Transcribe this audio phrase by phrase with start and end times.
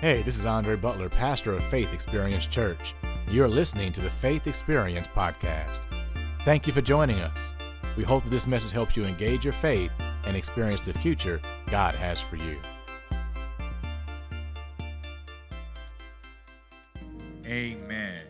[0.00, 2.94] Hey, this is Andre Butler, pastor of Faith Experience Church.
[3.28, 5.80] You're listening to the Faith Experience Podcast.
[6.38, 7.36] Thank you for joining us.
[7.98, 9.92] We hope that this message helps you engage your faith
[10.24, 11.38] and experience the future
[11.70, 12.58] God has for you.
[17.44, 18.22] Amen.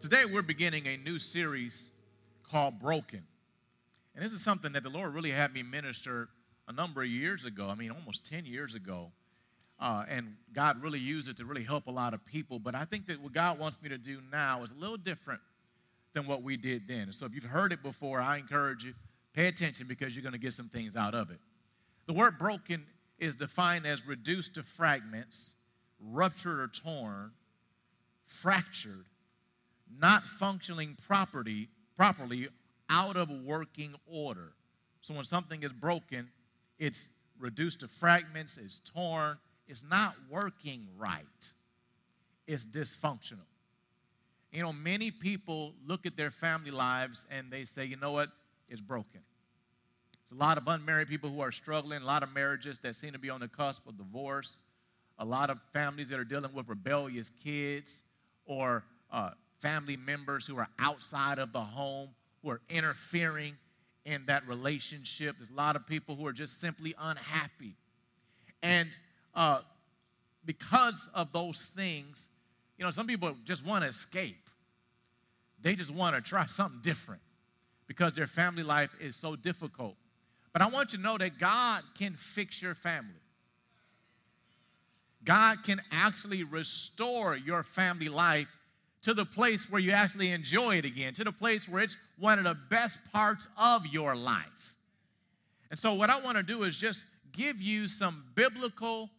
[0.00, 1.90] Today we're beginning a new series
[2.42, 3.24] called Broken.
[4.14, 6.30] And this is something that the Lord really had me minister
[6.66, 7.68] a number of years ago.
[7.68, 9.12] I mean, almost 10 years ago.
[9.80, 12.58] Uh, and God really used it to really help a lot of people.
[12.58, 15.40] But I think that what God wants me to do now is a little different
[16.14, 17.12] than what we did then.
[17.12, 18.94] So if you've heard it before, I encourage you,
[19.34, 21.38] pay attention because you're going to get some things out of it.
[22.06, 22.84] The word broken
[23.18, 25.54] is defined as reduced to fragments,
[26.00, 27.32] ruptured or torn,
[28.26, 29.06] fractured,
[30.00, 32.48] not functioning property, properly,
[32.90, 34.52] out of working order.
[35.02, 36.28] So when something is broken,
[36.78, 39.38] it's reduced to fragments, it's torn,
[39.68, 41.52] it's not working right,
[42.46, 43.46] it's dysfunctional.
[44.52, 48.30] You know, many people look at their family lives and they say, you know what,
[48.68, 49.20] it's broken.
[50.24, 53.12] There's a lot of unmarried people who are struggling, a lot of marriages that seem
[53.12, 54.58] to be on the cusp of divorce,
[55.18, 58.04] a lot of families that are dealing with rebellious kids
[58.46, 62.08] or uh, family members who are outside of the home
[62.42, 63.56] who are interfering
[64.04, 65.36] in that relationship.
[65.38, 67.74] There's a lot of people who are just simply unhappy.
[68.62, 68.88] And
[69.38, 69.60] uh,
[70.44, 72.28] because of those things,
[72.76, 74.50] you know, some people just want to escape.
[75.62, 77.22] They just want to try something different
[77.86, 79.94] because their family life is so difficult.
[80.52, 83.14] But I want you to know that God can fix your family.
[85.24, 88.48] God can actually restore your family life
[89.02, 92.38] to the place where you actually enjoy it again, to the place where it's one
[92.38, 94.74] of the best parts of your life.
[95.70, 99.10] And so, what I want to do is just give you some biblical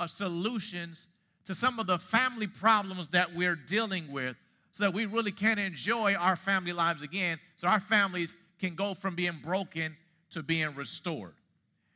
[0.00, 1.06] uh, solutions
[1.44, 4.36] to some of the family problems that we're dealing with
[4.72, 8.94] so that we really can enjoy our family lives again, so our families can go
[8.94, 9.96] from being broken
[10.30, 11.34] to being restored.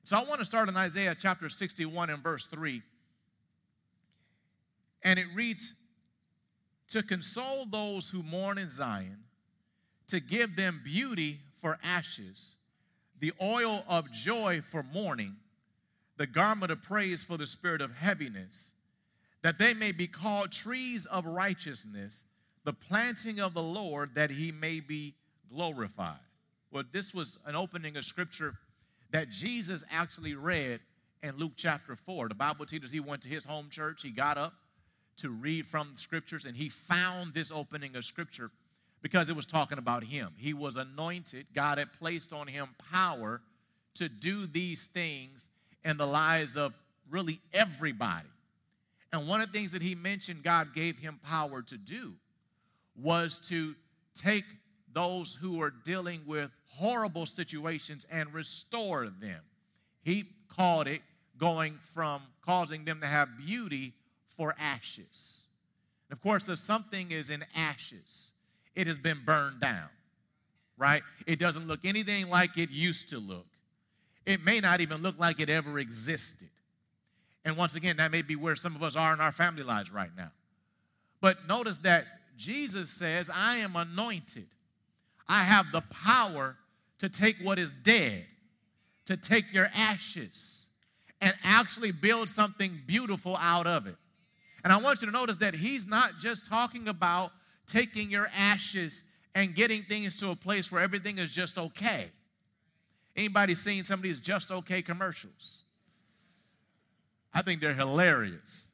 [0.04, 2.82] So, I want to start in Isaiah chapter 61 and verse 3.
[5.02, 5.72] And it reads,
[6.88, 9.18] to console those who mourn in Zion,
[10.08, 12.56] to give them beauty for ashes,
[13.20, 15.36] the oil of joy for mourning,
[16.16, 18.74] the garment of praise for the spirit of heaviness,
[19.42, 22.24] that they may be called trees of righteousness,
[22.64, 25.14] the planting of the Lord, that he may be
[25.52, 26.18] glorified.
[26.70, 28.54] Well, this was an opening of scripture
[29.10, 30.80] that Jesus actually read
[31.22, 32.28] in Luke chapter 4.
[32.28, 34.54] The Bible teaches he went to his home church, he got up,
[35.18, 38.50] to read from the scriptures, and he found this opening of scripture
[39.02, 40.32] because it was talking about him.
[40.36, 43.40] He was anointed, God had placed on him power
[43.94, 45.48] to do these things
[45.84, 46.76] in the lives of
[47.10, 48.28] really everybody.
[49.12, 52.14] And one of the things that he mentioned God gave him power to do
[53.00, 53.74] was to
[54.14, 54.44] take
[54.92, 59.40] those who are dealing with horrible situations and restore them.
[60.02, 61.02] He called it
[61.38, 63.92] going from causing them to have beauty
[64.36, 65.46] for ashes.
[66.08, 68.32] And of course, if something is in ashes,
[68.74, 69.88] it has been burned down,
[70.76, 71.02] right?
[71.26, 73.46] It doesn't look anything like it used to look.
[74.26, 76.48] It may not even look like it ever existed.
[77.44, 79.92] And once again, that may be where some of us are in our family lives
[79.92, 80.30] right now.
[81.20, 82.04] But notice that
[82.36, 84.46] Jesus says, I am anointed.
[85.28, 86.56] I have the power
[86.98, 88.24] to take what is dead,
[89.06, 90.68] to take your ashes,
[91.20, 93.96] and actually build something beautiful out of it.
[94.62, 97.30] And I want you to notice that he's not just talking about
[97.66, 99.02] taking your ashes
[99.34, 102.06] and getting things to a place where everything is just okay.
[103.16, 105.62] Anybody seen some of these just okay commercials?
[107.32, 108.68] I think they're hilarious.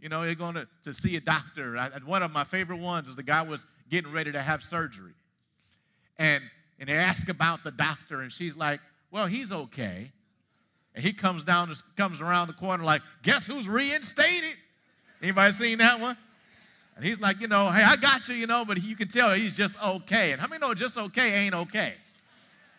[0.00, 1.76] You know, you're going to, to see a doctor.
[1.76, 5.14] I, one of my favorite ones was the guy was getting ready to have surgery.
[6.18, 6.42] And,
[6.78, 8.80] and they ask about the doctor, and she's like,
[9.10, 10.12] well, he's okay.
[10.94, 14.56] And he comes down, comes around the corner like, guess who's reinstated?
[15.22, 16.16] Anybody seen that one?
[16.96, 19.32] And he's like, you know, hey, I got you, you know, but you can tell
[19.32, 20.32] he's just okay.
[20.32, 21.94] And how many know just okay ain't okay?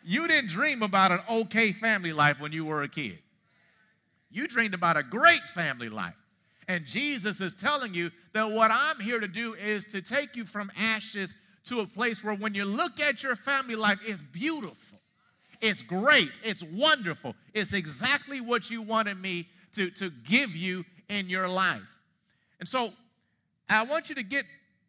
[0.04, 3.20] You didn't dream about an okay family life when you were a kid.
[4.32, 6.16] You dreamed about a great family life.
[6.68, 10.46] And Jesus is telling you that what I'm here to do is to take you
[10.46, 11.34] from ashes
[11.66, 15.00] to a place where when you look at your family life, it's beautiful.
[15.62, 16.40] It's great.
[16.44, 17.36] It's wonderful.
[17.54, 21.82] It's exactly what you wanted me to, to give you in your life.
[22.60, 22.90] And so
[23.70, 24.44] I want you to get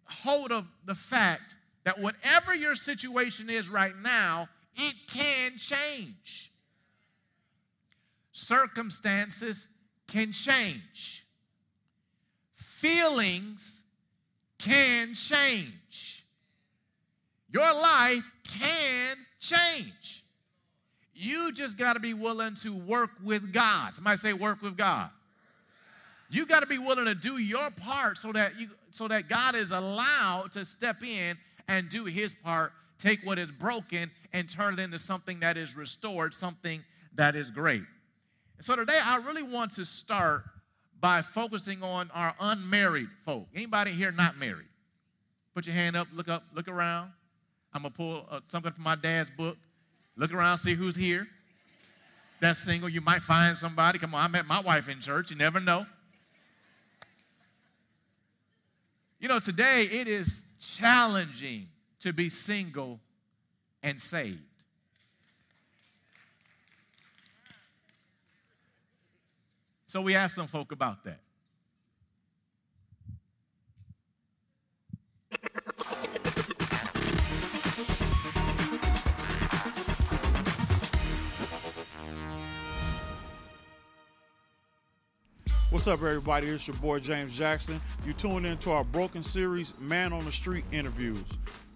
[0.05, 4.49] hold of the fact that whatever your situation is right now,
[4.81, 6.51] it can change.
[8.33, 9.69] Circumstances
[10.07, 11.25] can change.
[12.55, 13.85] feelings
[14.59, 16.25] can change.
[17.53, 20.25] Your life can change.
[21.15, 23.95] You just got to be willing to work with God.
[23.95, 25.11] Somebody say, work with God.
[26.31, 29.55] You got to be willing to do your part so that you so that God
[29.55, 31.37] is allowed to step in
[31.69, 35.77] and do his part, take what is broken and turn it into something that is
[35.77, 36.83] restored, something
[37.15, 37.83] that is great.
[38.61, 40.43] So today I really want to start
[41.01, 43.49] by focusing on our unmarried folk.
[43.55, 44.67] Anybody here not married?
[45.55, 47.11] Put your hand up, look up, look around.
[47.73, 49.57] I'm gonna pull uh, something from my dad's book.
[50.17, 51.27] Look around, see who's here.
[52.41, 52.89] That's single.
[52.89, 53.99] You might find somebody.
[53.99, 55.31] Come on, I met my wife in church.
[55.31, 55.87] You never know.
[59.19, 61.69] You know, today it is challenging
[62.01, 63.01] to be single
[63.83, 64.39] and saved.
[69.87, 71.21] So we asked some folk about that.
[85.71, 86.49] What's up, everybody?
[86.49, 87.81] It's your boy James Jackson.
[88.05, 91.23] You tuned into our Broken series, Man on the Street interviews.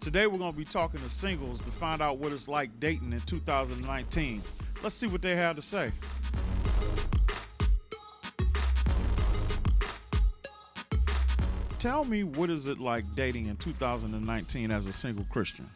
[0.00, 3.12] Today, we're going to be talking to singles to find out what it's like dating
[3.12, 4.40] in 2019.
[4.82, 5.92] Let's see what they have to say.
[11.78, 15.66] Tell me, what is it like dating in 2019 as a single Christian?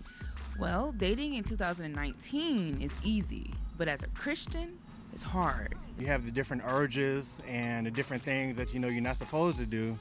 [0.58, 4.76] Well, dating in 2019 is easy, but as a Christian,
[5.18, 5.74] it's hard.
[5.98, 9.58] You have the different urges and the different things that you know you're not supposed
[9.58, 9.96] to do,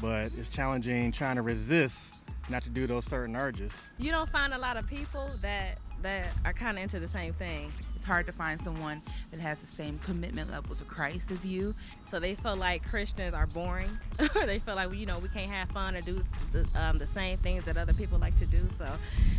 [0.00, 2.14] but it's challenging trying to resist
[2.48, 3.90] not to do those certain urges.
[3.98, 7.32] You don't find a lot of people that that are kind of into the same
[7.32, 7.72] thing.
[7.96, 9.00] It's hard to find someone
[9.32, 11.74] that has the same commitment levels to Christ as you.
[12.04, 15.50] So they feel like Christians are boring, or they feel like you know we can't
[15.50, 16.20] have fun or do
[16.52, 18.60] the, um, the same things that other people like to do.
[18.70, 18.86] So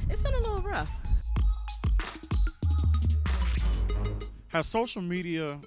[0.09, 0.89] it's been a little rough.
[4.53, 5.59] Has social media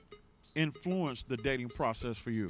[0.54, 2.48] influenced the dating process for you?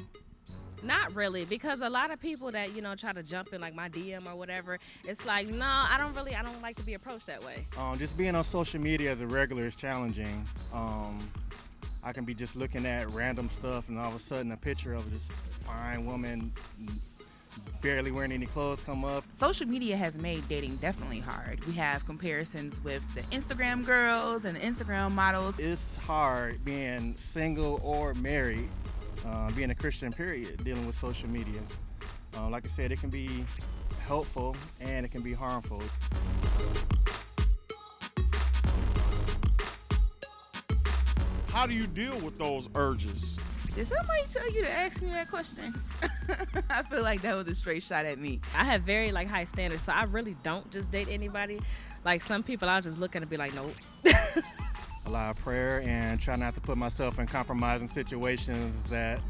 [0.82, 3.74] Not really, because a lot of people that you know try to jump in like
[3.74, 6.92] my DM or whatever, it's like no, I don't really, I don't like to be
[6.92, 7.64] approached that way.
[7.78, 10.44] Um, just being on social media as a regular is challenging.
[10.74, 11.18] Um,
[12.04, 14.92] I can be just looking at random stuff, and all of a sudden a picture
[14.92, 15.26] of this
[15.64, 16.52] fine woman
[17.82, 19.24] barely wearing any clothes come up.
[19.30, 21.64] Social media has made dating definitely hard.
[21.66, 25.58] We have comparisons with the Instagram girls and the Instagram models.
[25.58, 28.68] It's hard being single or married,
[29.24, 31.60] uh, being a Christian, period, dealing with social media.
[32.36, 33.44] Uh, like I said, it can be
[34.06, 35.82] helpful and it can be harmful.
[41.50, 43.38] How do you deal with those urges?
[43.74, 45.72] Did somebody tell you to ask me that question?
[46.70, 48.40] I feel like that was a straight shot at me.
[48.54, 51.60] I have very like high standards, so I really don't just date anybody.
[52.04, 53.74] Like some people, I'll just look at and be like, nope.
[55.06, 59.20] a lot of prayer and try not to put myself in compromising situations that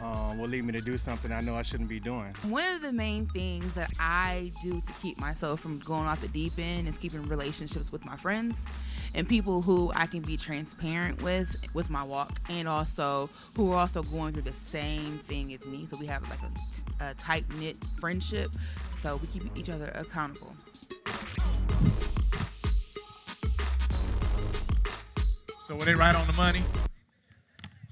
[0.00, 2.32] um, will lead me to do something I know I shouldn't be doing.
[2.48, 6.28] One of the main things that I do to keep myself from going off the
[6.28, 8.66] deep end is keeping relationships with my friends
[9.14, 13.76] and people who I can be transparent with with my walk and also who are
[13.76, 15.86] also going through the same thing as me.
[15.86, 16.40] So we have like
[17.00, 18.50] a, a tight knit friendship.
[19.00, 20.54] So we keep each other accountable.
[25.60, 26.62] So were they right on the money?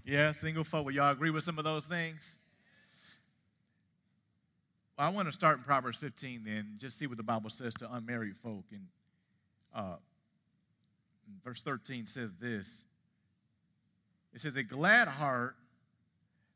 [0.06, 0.86] Yeah, single folk.
[0.86, 2.38] Will y'all agree with some of those things?
[4.96, 7.74] Well, I want to start in Proverbs 15 then, just see what the Bible says
[7.74, 8.64] to unmarried folk.
[8.70, 8.86] And
[9.74, 9.96] uh,
[11.44, 12.84] verse 13 says this
[14.32, 15.56] It says, A glad heart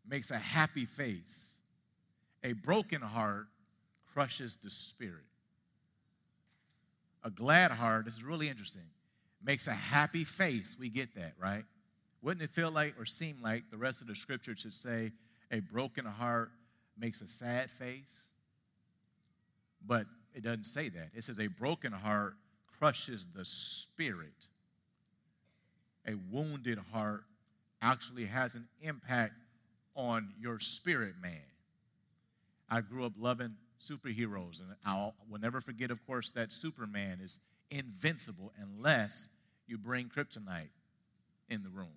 [0.08, 1.58] makes a happy face,
[2.44, 3.48] a broken heart
[4.14, 5.24] crushes the spirit.
[7.24, 8.86] A glad heart, this is really interesting,
[9.44, 10.76] makes a happy face.
[10.78, 11.64] We get that, right?
[12.22, 15.12] Wouldn't it feel like or seem like the rest of the scripture should say,
[15.50, 16.50] a broken heart
[16.98, 18.26] makes a sad face?
[19.86, 21.10] But it doesn't say that.
[21.14, 22.34] It says, a broken heart
[22.78, 24.46] crushes the spirit.
[26.06, 27.24] A wounded heart
[27.82, 29.34] actually has an impact
[29.94, 31.40] on your spirit man.
[32.68, 37.40] I grew up loving superheroes, and I will never forget, of course, that Superman is
[37.70, 39.28] invincible unless
[39.66, 40.68] you bring kryptonite
[41.48, 41.88] in the room.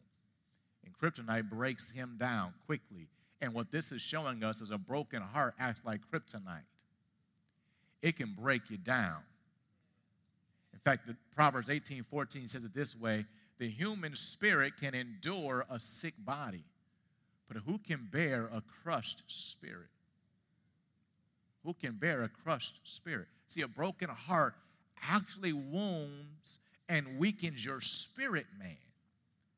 [0.86, 3.08] And kryptonite breaks him down quickly.
[3.42, 6.66] And what this is showing us is a broken heart acts like kryptonite.
[8.02, 9.20] It can break you down.
[10.74, 13.26] In fact, the Proverbs 18 14 says it this way
[13.60, 16.64] the human spirit can endure a sick body,
[17.48, 19.88] but who can bear a crushed spirit?
[21.64, 23.28] who can bear a crushed spirit?
[23.48, 24.56] See, a broken heart
[25.10, 26.60] actually wounds
[26.90, 28.78] and weakens your spirit man.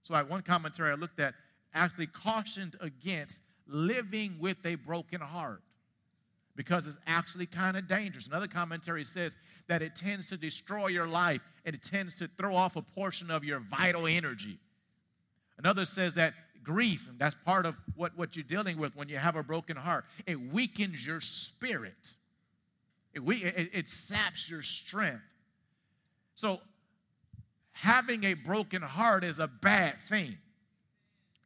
[0.05, 1.33] So, like one commentary I looked at
[1.74, 5.63] actually cautioned against living with a broken heart
[6.55, 8.27] because it's actually kind of dangerous.
[8.27, 9.35] Another commentary says
[9.67, 13.31] that it tends to destroy your life and it tends to throw off a portion
[13.31, 14.59] of your vital energy.
[15.57, 16.33] Another says that
[16.63, 19.75] grief, and that's part of what, what you're dealing with when you have a broken
[19.75, 22.13] heart, it weakens your spirit,
[23.12, 25.24] it, it, it saps your strength.
[26.35, 26.59] So,
[27.75, 30.38] having a broken heart is a bad thing.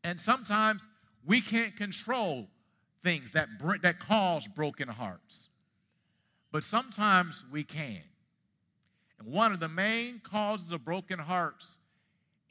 [0.03, 0.85] And sometimes
[1.25, 2.47] we can't control
[3.03, 3.47] things that,
[3.81, 5.47] that cause broken hearts.
[6.51, 8.01] But sometimes we can.
[9.19, 11.79] And one of the main causes of broken hearts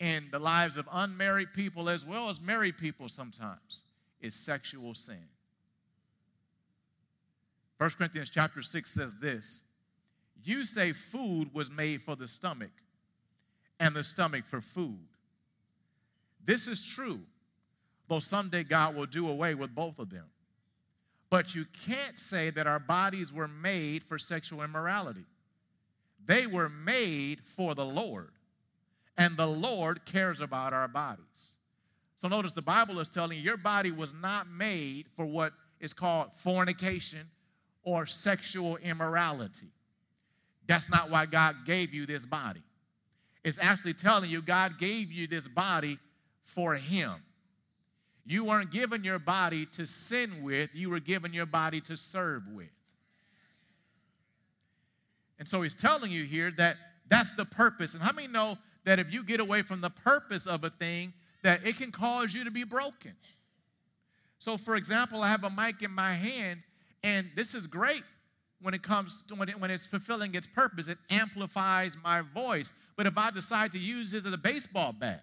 [0.01, 3.85] in the lives of unmarried people as well as married people sometimes
[4.21, 5.29] is sexual sin.
[7.79, 9.63] 1 Corinthians chapter 6 says this
[10.43, 12.73] You say food was made for the stomach,
[13.81, 14.99] and the stomach for food.
[16.45, 17.21] This is true,
[18.09, 20.25] though someday God will do away with both of them.
[21.31, 25.27] But you can't say that our bodies were made for sexual immorality.
[26.25, 28.31] They were made for the Lord,
[29.17, 31.57] and the Lord cares about our bodies.
[32.17, 35.93] So notice the Bible is telling you your body was not made for what is
[35.93, 37.31] called fornication
[37.85, 39.69] or sexual immorality.
[40.67, 42.63] That's not why God gave you this body.
[43.45, 45.99] It's actually telling you God gave you this body
[46.45, 47.15] for Him.
[48.27, 52.43] You weren't given your body to sin with, you were given your body to serve
[52.53, 52.69] with.
[55.39, 56.77] And so he's telling you here that
[57.09, 57.95] that's the purpose.
[57.95, 61.13] And how many know that if you get away from the purpose of a thing,
[61.43, 63.13] that it can cause you to be broken?
[64.39, 66.63] So, for example, I have a mic in my hand,
[67.03, 68.03] and this is great
[68.61, 70.89] when it comes to when, it, when it's fulfilling its purpose.
[70.89, 72.73] It amplifies my voice.
[72.99, 75.23] But if I decide to use this as a baseball bat,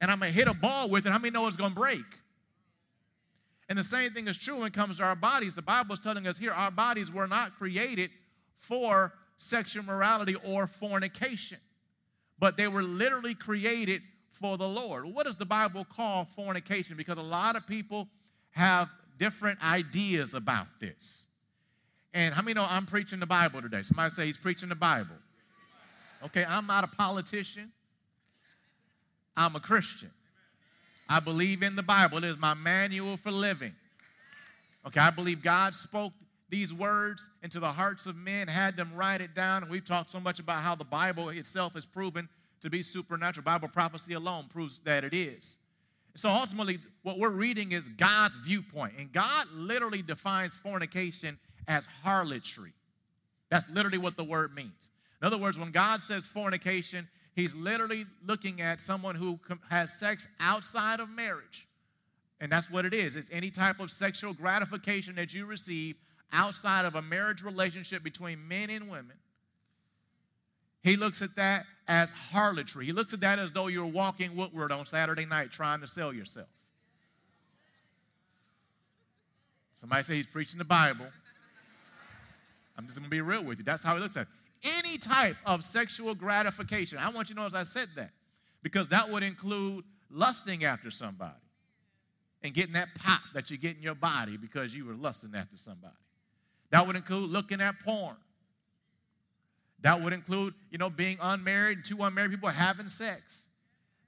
[0.00, 1.78] and I'm going to hit a ball with it, how many know it's going to
[1.78, 2.00] break?
[3.68, 5.54] And the same thing is true when it comes to our bodies.
[5.54, 8.10] The Bible is telling us here our bodies were not created
[8.58, 11.58] for sexual morality or fornication,
[12.38, 14.00] but they were literally created
[14.30, 15.04] for the Lord.
[15.04, 16.96] What does the Bible call fornication?
[16.96, 18.08] Because a lot of people
[18.52, 18.88] have
[19.18, 21.26] different ideas about this.
[22.14, 23.82] And how many know I'm preaching the Bible today?
[23.82, 25.16] Somebody say he's preaching the Bible.
[26.24, 27.72] Okay, I'm not a politician.
[29.36, 30.10] I'm a Christian.
[31.08, 32.18] I believe in the Bible.
[32.18, 33.72] It is my manual for living.
[34.86, 36.12] Okay, I believe God spoke
[36.48, 39.62] these words into the hearts of men, had them write it down.
[39.62, 42.28] And we've talked so much about how the Bible itself is proven
[42.60, 43.44] to be supernatural.
[43.44, 45.58] Bible prophecy alone proves that it is.
[46.14, 48.92] So ultimately, what we're reading is God's viewpoint.
[48.98, 52.72] And God literally defines fornication as harlotry.
[53.48, 54.90] That's literally what the word means.
[55.22, 60.28] In other words, when God says fornication, He's literally looking at someone who has sex
[60.38, 61.66] outside of marriage.
[62.40, 63.16] And that's what it is.
[63.16, 65.96] It's any type of sexual gratification that you receive
[66.32, 69.16] outside of a marriage relationship between men and women.
[70.82, 72.84] He looks at that as harlotry.
[72.84, 76.12] He looks at that as though you're walking Woodward on Saturday night trying to sell
[76.12, 76.48] yourself.
[79.80, 81.06] Somebody say he's preaching the Bible.
[82.76, 83.64] I'm just going to be real with you.
[83.64, 86.98] That's how he looks at it any type of sexual gratification.
[86.98, 88.10] I want you to as I said that,
[88.62, 91.32] because that would include lusting after somebody
[92.42, 95.56] and getting that pop that you get in your body because you were lusting after
[95.56, 95.94] somebody.
[96.70, 98.16] That would include looking at porn.
[99.82, 103.48] That would include, you know, being unmarried and two unmarried people having sex.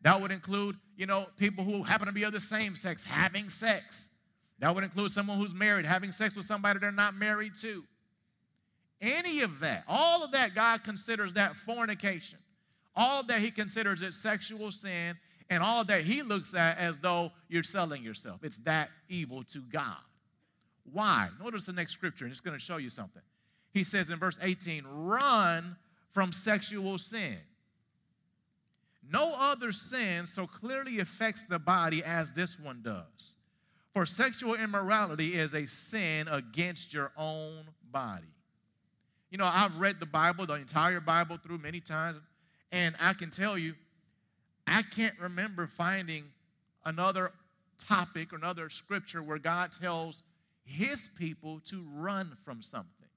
[0.02, 3.50] That would include, you know, people who happen to be of the same sex having
[3.50, 4.18] sex.
[4.60, 7.84] That would include someone who's married having sex with somebody they're not married to.
[9.04, 12.38] Any of that, all of that, God considers that fornication.
[12.96, 15.16] All that He considers it sexual sin,
[15.50, 18.42] and all that He looks at as though you're selling yourself.
[18.42, 19.96] It's that evil to God.
[20.90, 21.28] Why?
[21.42, 23.22] Notice the next scripture, and it's going to show you something.
[23.72, 25.76] He says in verse 18, run
[26.12, 27.36] from sexual sin.
[29.10, 33.36] No other sin so clearly affects the body as this one does.
[33.92, 38.24] For sexual immorality is a sin against your own body.
[39.34, 42.18] You know, I've read the Bible, the entire Bible through many times,
[42.70, 43.74] and I can tell you,
[44.64, 46.22] I can't remember finding
[46.84, 47.32] another
[47.76, 50.22] topic or another scripture where God tells
[50.62, 53.08] his people to run from something.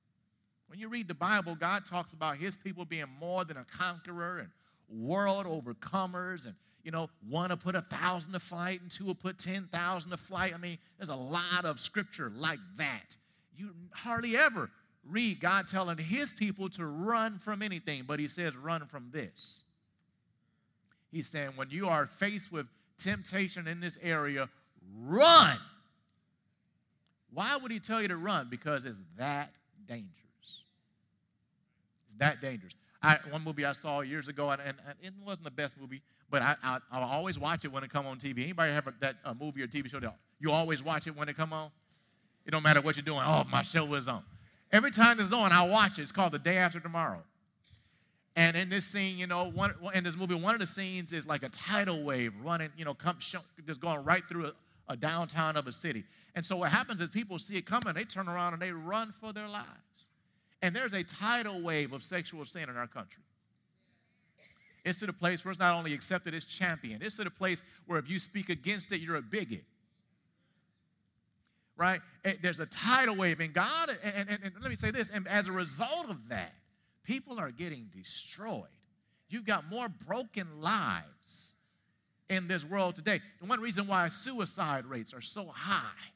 [0.66, 4.40] When you read the Bible, God talks about his people being more than a conqueror
[4.40, 4.50] and
[4.90, 9.14] world overcomers and you know, one will put a thousand to flight and two will
[9.14, 10.54] put 10,000 to flight.
[10.56, 13.16] I mean, there's a lot of scripture like that.
[13.56, 14.72] you hardly ever
[15.10, 19.62] read God telling his people to run from anything, but he says, run from this.
[21.12, 24.50] He's saying, when you are faced with temptation in this area,
[25.00, 25.58] run.
[27.34, 28.48] Why would he tell you to run?
[28.50, 29.52] Because it's that
[29.88, 30.12] dangerous.
[32.08, 32.74] It's that dangerous.
[33.02, 36.42] I, one movie I saw years ago, and, and, it wasn't the best movie, but
[36.42, 38.44] I, I, I always watch it when it come on TV.
[38.44, 40.00] Anybody have a, that a movie or TV show
[40.40, 41.72] you always watch it when it come on?
[42.46, 43.22] It don't matter what you're doing.
[43.26, 44.24] Oh, my show is on.
[44.72, 46.04] Every time it's on, I watch it.
[46.04, 47.24] It's called The Day After Tomorrow.
[48.36, 51.28] And in this scene, you know, one, in this movie, one of the scenes is
[51.28, 54.54] like a tidal wave running, you know, come, just going right through a,
[54.90, 56.04] a downtown of a city.
[56.36, 59.14] And so what happens is people see it coming, they turn around and they run
[59.20, 59.68] for their lives.
[60.62, 63.24] And there's a tidal wave of sexual sin in our country.
[64.86, 67.02] It's to the place where it's not only accepted, it's championed.
[67.02, 69.64] It's to the place where if you speak against it, you're a bigot.
[71.78, 72.02] Right?
[72.26, 75.28] Eh, there's a tidal wave, and God, and, and, and let me say this, and
[75.28, 76.54] as a result of that,
[77.08, 78.64] People are getting destroyed.
[79.30, 81.54] You've got more broken lives
[82.30, 83.22] in this world today.
[83.40, 86.12] And one reason why suicide rates are so high,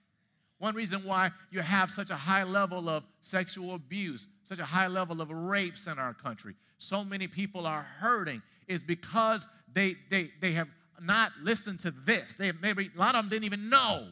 [0.60, 4.88] one reason why you have such a high level of sexual abuse, such a high
[4.88, 10.30] level of rapes in our country, so many people are hurting, is because they, they,
[10.42, 10.68] they have
[11.02, 12.36] not listened to this.
[12.36, 14.10] They maybe a lot of them didn't even know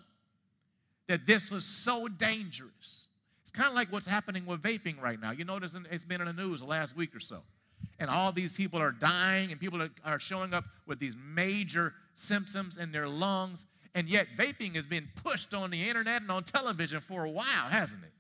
[1.09, 3.07] that this was so dangerous.
[3.41, 5.31] It's kind of like what's happening with vaping right now.
[5.31, 7.39] You notice it's been in the news the last week or so.
[7.99, 12.77] And all these people are dying, and people are, showing up with these major symptoms
[12.77, 13.65] in their lungs.
[13.95, 17.43] And yet, vaping has been pushed on the internet and on television for a while,
[17.69, 18.11] hasn't it?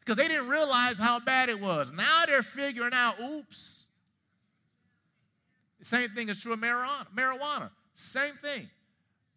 [0.00, 1.92] Because they didn't realize how bad it was.
[1.92, 3.86] Now they're figuring out, oops.
[5.82, 7.70] Same thing is true of marijuana.
[7.94, 8.68] Same thing.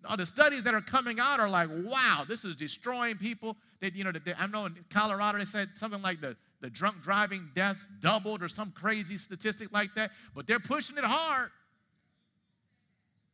[0.06, 3.58] All the studies that are coming out are like, wow, this is destroying people.
[3.82, 7.02] That you know, they, I know in Colorado they said something like the, the drunk
[7.02, 11.50] driving deaths doubled or some crazy statistic like that, but they're pushing it hard.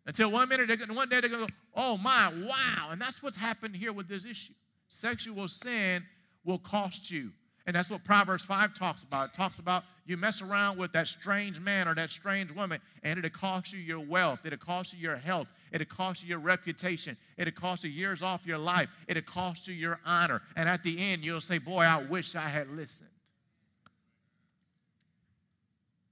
[0.06, 2.90] Until one minute, they're, one day they're going to go, oh my, wow.
[2.92, 4.54] And that's what's happened here with this issue.
[4.90, 6.04] Sexual sin
[6.44, 7.32] will cost you.
[7.66, 9.30] And that's what Proverbs 5 talks about.
[9.30, 13.18] It talks about you mess around with that strange man or that strange woman, and
[13.18, 17.16] it'll cost you your wealth, it'll cost you your health, it'll cost you your reputation,
[17.38, 20.42] it'll cost you years off your life, it'll cost you your honor.
[20.58, 23.10] And at the end, you'll say, Boy, I wish I had listened.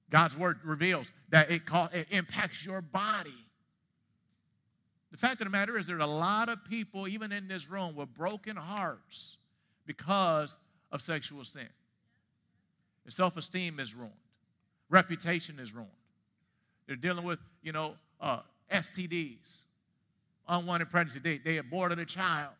[0.09, 3.31] God's word reveals that it, call, it impacts your body.
[5.11, 7.95] The fact of the matter is, there's a lot of people, even in this room,
[7.95, 9.37] with broken hearts
[9.85, 10.57] because
[10.91, 11.67] of sexual sin.
[13.05, 14.13] Their self esteem is ruined,
[14.89, 15.89] reputation is ruined.
[16.87, 19.61] They're dealing with, you know, uh, STDs,
[20.47, 21.19] unwanted pregnancy.
[21.19, 22.51] They, they aborted a child.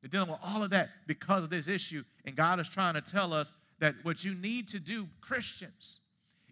[0.00, 2.02] They're dealing with all of that because of this issue.
[2.24, 6.00] And God is trying to tell us that what you need to do, Christians,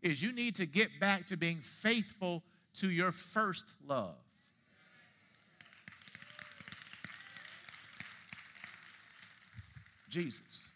[0.03, 2.43] is you need to get back to being faithful
[2.75, 4.17] to your first love.
[10.11, 10.69] Jesus.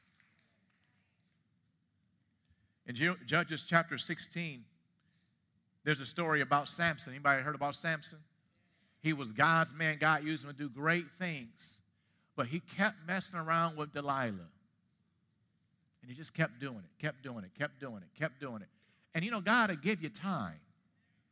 [2.87, 2.95] In
[3.27, 4.65] Judges chapter 16,
[5.85, 7.13] there's a story about Samson.
[7.13, 8.19] Anybody heard about Samson?
[9.03, 9.99] He was God's man.
[10.01, 11.81] God used him to do great things.
[12.37, 14.49] But he kept messing around with Delilah.
[16.03, 18.69] And he just kept doing it, kept doing it, kept doing it, kept doing it.
[19.15, 20.59] And you know, God will give you time.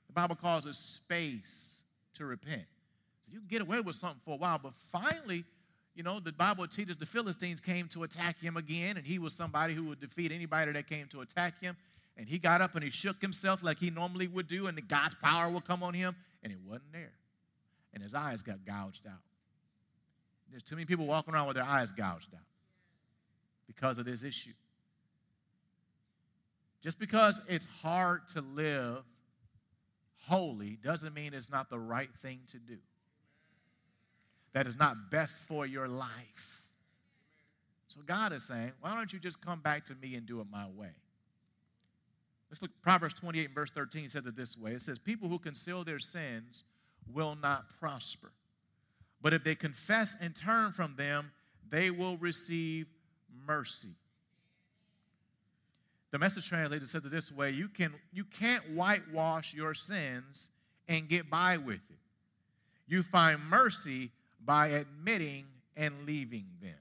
[0.07, 1.85] The Bible calls it space
[2.15, 2.63] to repent.
[3.23, 5.45] So you can get away with something for a while, but finally,
[5.95, 9.35] you know, the Bible teaches the Philistines came to attack him again, and he was
[9.35, 11.77] somebody who would defeat anybody that came to attack him.
[12.17, 15.15] And he got up and he shook himself like he normally would do, and God's
[15.17, 17.13] power would come on him, and it wasn't there.
[17.95, 19.21] And his eyes got gouged out.
[20.51, 22.41] There's too many people walking around with their eyes gouged out
[23.67, 24.53] because of this issue.
[26.83, 29.05] Just because it's hard to live
[30.27, 32.79] holy doesn't mean it's not the right thing to do
[34.53, 36.65] that is not best for your life.
[37.89, 40.47] So God is saying, why don't you just come back to me and do it
[40.51, 40.93] my way?
[42.51, 44.73] Let's look, Proverbs 28 verse 13 says it this way.
[44.73, 46.65] It says, People who conceal their sins
[47.13, 48.31] will not prosper.
[49.23, 51.31] But if they confess and turn from them,
[51.71, 52.87] they will receive
[53.47, 53.95] mercy.
[56.11, 60.51] The message translator says it this way you, can, you can't whitewash your sins
[60.89, 61.99] and get by with it.
[62.87, 64.11] You find mercy
[64.45, 65.45] by admitting
[65.77, 66.75] and leaving them.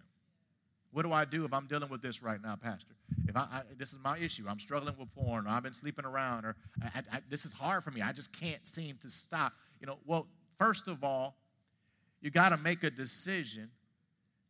[0.91, 2.95] What do I do if I'm dealing with this right now, Pastor?
[3.27, 6.05] If I, I this is my issue, I'm struggling with porn, or I've been sleeping
[6.05, 8.01] around, or I, I, this is hard for me.
[8.01, 9.53] I just can't seem to stop.
[9.79, 10.27] You know, well,
[10.59, 11.35] first of all,
[12.21, 13.69] you got to make a decision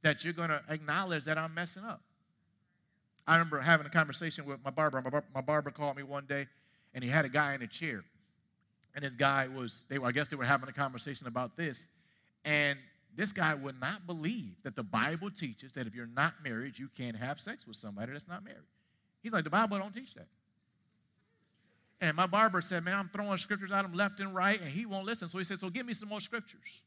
[0.02, 2.02] that you're going to acknowledge that I'm messing up.
[3.28, 5.02] I remember having a conversation with my barber.
[5.02, 6.48] My, bar- my barber called me one day,
[6.94, 8.04] and he had a guy in a chair.
[8.96, 11.88] And this guy was, they were, I guess they were having a conversation about this.
[12.44, 12.78] And
[13.16, 16.90] this guy would not believe that the Bible teaches that if you're not married, you
[16.98, 18.60] can't have sex with somebody that's not married.
[19.22, 20.28] He's like, the Bible don't teach that.
[22.00, 24.86] And my barber said, man, I'm throwing scriptures at him left and right, and he
[24.86, 25.28] won't listen.
[25.28, 26.82] So he said, so give me some more scriptures.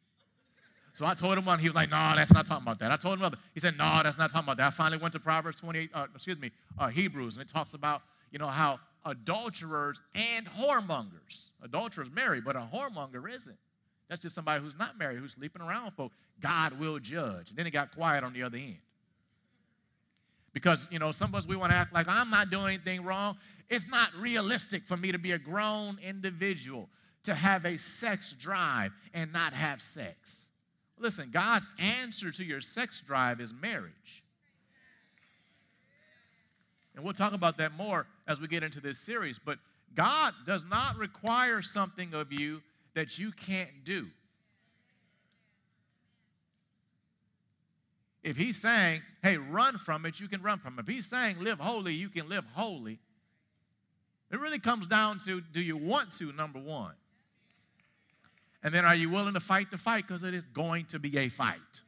[0.92, 1.58] So I told him one.
[1.58, 2.90] He was like, no, that's not talking about that.
[2.90, 3.36] I told him another.
[3.52, 4.68] He said, no, that's not talking about that.
[4.68, 8.02] I finally went to Proverbs 28, uh, excuse me, uh, Hebrews, and it talks about,
[8.30, 13.56] you know, how adulterers and whoremongers, adulterers marry, but a whoremonger isn't.
[14.08, 16.12] That's just somebody who's not married, who's sleeping around with folk.
[16.40, 17.50] God will judge.
[17.50, 18.76] And then it got quiet on the other end.
[20.52, 23.02] Because, you know, some of us, we want to act like I'm not doing anything
[23.04, 23.36] wrong.
[23.68, 26.88] It's not realistic for me to be a grown individual
[27.24, 30.50] to have a sex drive and not have sex.
[30.98, 34.22] Listen, God's answer to your sex drive is marriage.
[36.94, 39.40] And we'll talk about that more as we get into this series.
[39.44, 39.58] But
[39.94, 42.62] God does not require something of you
[42.94, 44.06] that you can't do.
[48.22, 50.82] If He's saying, hey, run from it, you can run from it.
[50.82, 52.98] If He's saying, live holy, you can live holy.
[54.30, 56.94] It really comes down to do you want to, number one?
[58.62, 60.06] And then are you willing to fight the fight?
[60.06, 61.82] Because it is going to be a fight.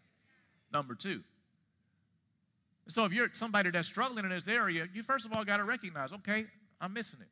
[0.72, 1.22] Number two.
[2.88, 5.64] So if you're somebody that's struggling in this area, you first of all got to
[5.64, 6.44] recognize, okay,
[6.80, 7.28] I'm missing it.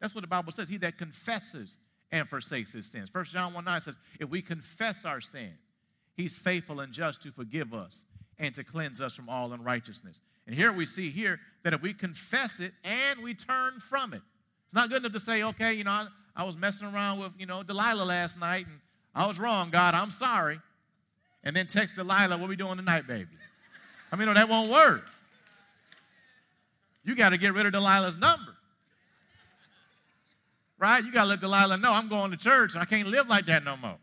[0.00, 0.68] That's what the Bible says.
[0.68, 1.76] He that confesses
[2.12, 3.08] and forsakes his sins.
[3.10, 5.52] First John 1 9 says, if we confess our sin,
[6.16, 8.04] he's faithful and just to forgive us
[8.38, 10.20] and to cleanse us from all unrighteousness.
[10.46, 14.22] And here we see here that if we confess it and we turn from it,
[14.64, 17.32] it's not good enough to say, okay, you know, I, I was messing around with,
[17.38, 18.80] you know, Delilah last night and
[19.14, 20.60] I was wrong, God, I'm sorry.
[21.44, 23.28] And then text Delilah, what we doing tonight, baby?
[24.12, 25.04] I mean, no, that won't work.
[27.04, 28.52] You got to get rid of Delilah's number.
[30.80, 31.04] Right?
[31.04, 33.44] You got to let Delilah know I'm going to church and I can't live like
[33.46, 33.98] that no more.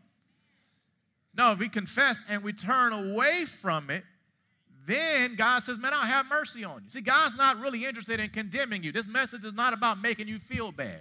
[1.36, 4.04] No, if we confess and we turn away from it,
[4.86, 6.90] then God says, Man, I'll have mercy on you.
[6.90, 8.92] See, God's not really interested in condemning you.
[8.92, 11.00] This message is not about making you feel bad.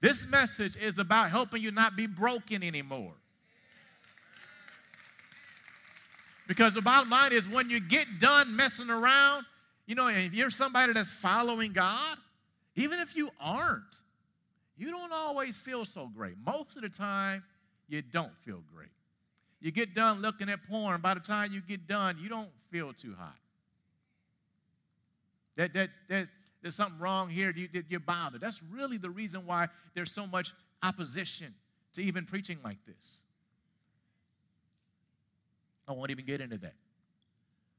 [0.00, 3.12] This message is about helping you not be broken anymore.
[6.46, 9.44] Because the bottom line is when you get done messing around,
[9.86, 12.16] you know, if you're somebody that's following God,
[12.76, 13.98] even if you aren't,
[14.78, 16.34] you don't always feel so great.
[16.44, 17.42] Most of the time,
[17.88, 18.90] you don't feel great.
[19.60, 22.92] You get done looking at porn, by the time you get done, you don't feel
[22.92, 23.36] too hot.
[25.56, 26.28] That, that, that,
[26.62, 28.40] there's something wrong here, you, you're bothered.
[28.40, 31.52] That's really the reason why there's so much opposition
[31.94, 33.22] to even preaching like this.
[35.88, 36.74] I won't even get into that.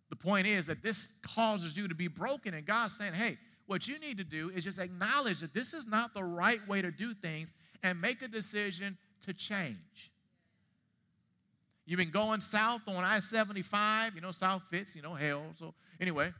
[0.09, 3.38] The point is that this causes you to be broken, and God's saying, hey,
[3.69, 6.82] what you need to do is just acknowledge that this is not the right way
[6.82, 7.53] to do things
[7.84, 10.12] and make a decision to change.
[11.86, 15.43] You've been going south on I 75, you know, south fits, you know, hell.
[15.58, 16.32] So, anyway,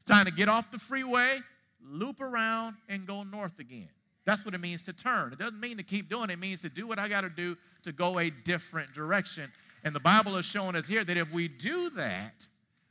[0.00, 1.38] it's time to get off the freeway,
[1.82, 3.88] loop around, and go north again.
[4.24, 5.32] That's what it means to turn.
[5.32, 7.30] It doesn't mean to keep doing it, it means to do what I got to
[7.30, 9.50] do to go a different direction.
[9.84, 12.46] And the Bible is showing us here that if we do that,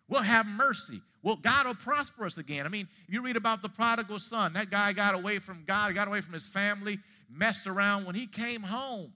[0.08, 1.02] we'll have mercy.
[1.28, 2.66] Well, God will prosper us again.
[2.66, 4.54] I mean, if you read about the prodigal son.
[4.54, 8.06] That guy got away from God, got away from his family, messed around.
[8.06, 9.12] When he came home,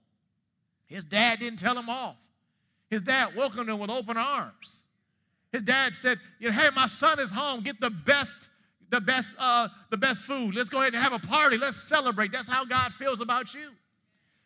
[0.84, 2.16] his dad didn't tell him off.
[2.90, 4.82] His dad welcomed him with open arms.
[5.52, 7.62] His dad said, you know, hey, my son is home.
[7.62, 8.50] Get the best,
[8.90, 10.54] the best, uh, the best food.
[10.54, 11.56] Let's go ahead and have a party.
[11.56, 12.30] Let's celebrate.
[12.30, 13.70] That's how God feels about you.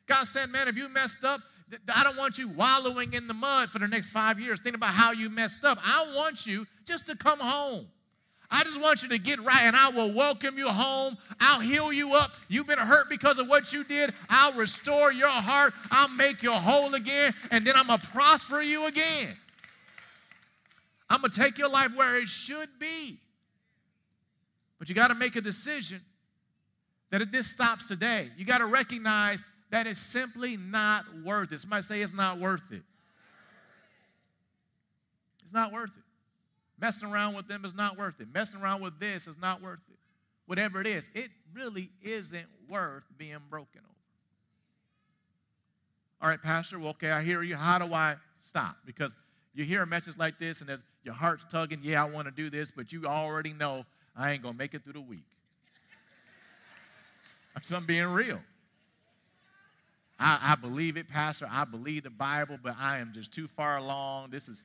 [0.06, 1.40] God said, man, if you messed up,
[1.92, 4.94] I don't want you wallowing in the mud for the next five years Think about
[4.94, 5.78] how you messed up.
[5.84, 7.86] I want you just to come home.
[8.50, 11.16] I just want you to get right, and I will welcome you home.
[11.40, 12.30] I'll heal you up.
[12.48, 14.14] You've been hurt because of what you did.
[14.30, 15.74] I'll restore your heart.
[15.90, 19.34] I'll make you whole again, and then I'm going to prosper you again.
[21.10, 23.16] I'm going to take your life where it should be.
[24.78, 26.00] But you got to make a decision
[27.10, 31.60] that if this stops today, you got to recognize that it's simply not worth it.
[31.60, 32.82] Somebody say it's not worth it.
[35.42, 36.02] It's not worth it.
[36.78, 38.28] Messing around with them is not worth it.
[38.32, 39.96] Messing around with this is not worth it.
[40.46, 43.96] Whatever it is, it really isn't worth being broken over.
[46.20, 47.56] All right, Pastor, well, okay, I hear you.
[47.56, 48.76] How do I stop?
[48.84, 49.16] Because
[49.54, 52.30] you hear a message like this and as your heart's tugging, yeah, I want to
[52.30, 53.84] do this, but you already know
[54.16, 55.26] I ain't going to make it through the week.
[57.74, 58.40] I'm being real.
[60.18, 61.46] I, I believe it, Pastor.
[61.50, 64.30] I believe the Bible, but I am just too far along.
[64.30, 64.64] This is,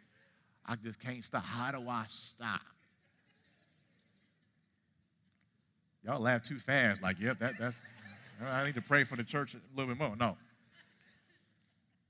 [0.66, 1.44] I just can't stop.
[1.44, 2.62] How do I stop?
[6.04, 7.04] Y'all laugh too fast.
[7.04, 7.80] Like, yep, that, that's,
[8.44, 10.16] I need to pray for the church a little bit more.
[10.16, 10.38] No.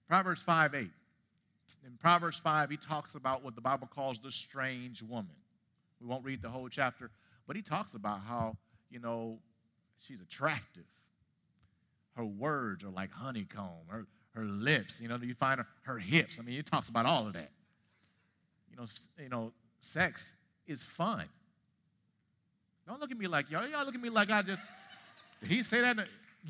[0.08, 0.90] Proverbs 5 8.
[1.86, 5.36] In Proverbs 5, he talks about what the Bible calls the strange woman.
[6.02, 7.12] We won't read the whole chapter,
[7.48, 8.58] but he talks about how,
[8.90, 9.40] you know,
[10.00, 10.84] she's attractive.
[12.16, 13.88] Her words are like honeycomb.
[13.88, 16.40] Her, her lips, you know, you find her, her hips.
[16.40, 17.52] I mean, he talks about all of that.
[18.72, 18.86] You know,
[19.20, 20.36] you know, sex
[20.68, 21.26] is fun.
[22.88, 23.68] Don't look at me like y'all.
[23.68, 24.62] Y'all look at me like I just.
[25.42, 25.98] Did he say that?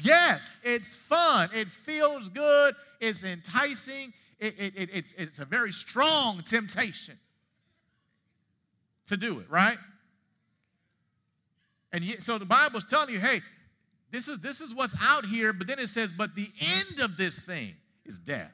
[0.02, 1.50] Yes, it's fun.
[1.54, 2.74] It feels good.
[3.00, 4.14] It's enticing.
[4.40, 7.16] It, it, it, it's, it's a very strong temptation
[9.06, 9.78] to do it, right?
[11.92, 13.42] And yet, so the Bible's telling you, hey,
[14.10, 17.18] this is this is what's out here, but then it says, but the end of
[17.18, 18.52] this thing is death.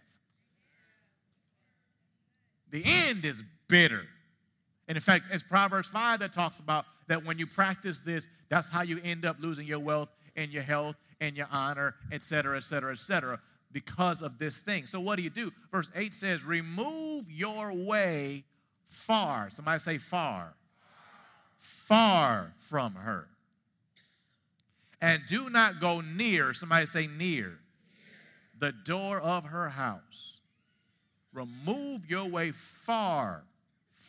[2.70, 4.02] The end is bitter.
[4.88, 8.70] And in fact, it's Proverbs 5 that talks about that when you practice this, that's
[8.70, 12.94] how you end up losing your wealth and your health and your honor, etc., etc.,
[12.94, 13.40] etc.,
[13.72, 14.86] because of this thing.
[14.86, 15.52] So what do you do?
[15.72, 18.44] Verse 8 says, remove your way
[18.90, 19.50] far.
[19.52, 20.54] Somebody say far.
[21.58, 23.28] Far from her.
[25.02, 26.54] And do not go near.
[26.54, 27.60] Somebody say near.
[28.60, 30.40] The door of her house.
[31.34, 33.44] Remove your way far,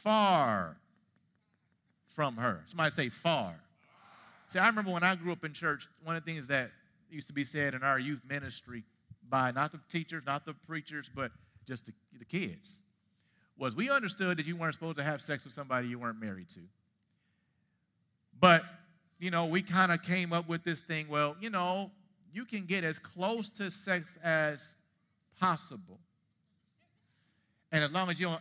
[0.09, 0.75] far
[2.09, 2.65] from her.
[2.69, 3.55] Somebody say far.
[4.47, 6.71] See, I remember when I grew up in church, one of the things that
[7.11, 8.85] used to be said in our youth ministry
[9.29, 11.31] by not the teachers, not the preachers, but
[11.67, 12.81] just the, the kids
[13.59, 16.49] was we understood that you weren't supposed to have sex with somebody you weren't married
[16.49, 16.61] to.
[18.41, 18.63] But,
[19.19, 21.91] you know, we kind of came up with this thing well, you know,
[22.33, 24.75] you can get as close to sex as
[25.39, 25.99] possible.
[27.71, 28.41] And as long as you don't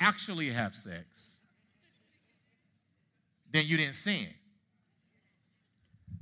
[0.00, 1.38] actually have sex,
[3.52, 4.26] then you didn't sin.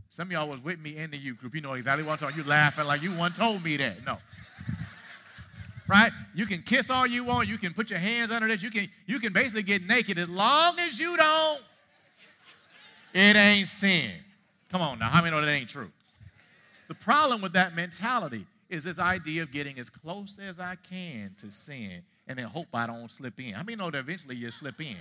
[0.09, 1.55] Some of y'all was with me in the youth group.
[1.55, 2.39] You know exactly what I'm talking.
[2.39, 4.05] You laughing like you one told me that.
[4.05, 4.19] No.
[5.87, 6.11] Right?
[6.35, 7.49] You can kiss all you want.
[7.49, 8.63] You can put your hands under this.
[8.63, 11.63] You can you can basically get naked as long as you don't.
[13.15, 14.11] It ain't sin.
[14.71, 15.09] Come on now.
[15.09, 15.91] How many know that ain't true?
[16.89, 21.35] The problem with that mentality is this idea of getting as close as I can
[21.39, 23.55] to sin and then hope I don't slip in.
[23.55, 24.97] How many know that eventually you slip in?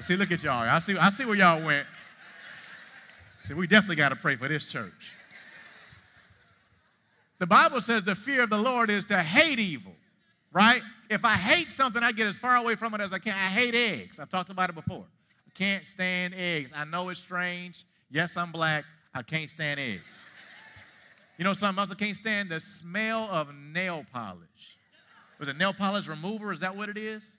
[0.00, 0.68] See, look at y'all.
[0.68, 1.86] I see, I see where y'all went.
[3.42, 5.12] See, we definitely got to pray for this church.
[7.38, 9.94] The Bible says the fear of the Lord is to hate evil,
[10.52, 10.82] right?
[11.08, 13.32] If I hate something, I get as far away from it as I can.
[13.32, 14.20] I hate eggs.
[14.20, 15.04] I've talked about it before.
[15.46, 16.72] I can't stand eggs.
[16.74, 17.84] I know it's strange.
[18.10, 18.84] Yes, I'm black.
[19.14, 20.27] I can't stand eggs.
[21.38, 22.48] You know something else I can't stand?
[22.48, 24.76] The smell of nail polish.
[25.38, 26.52] Was it nail polish remover?
[26.52, 27.38] Is that what it is?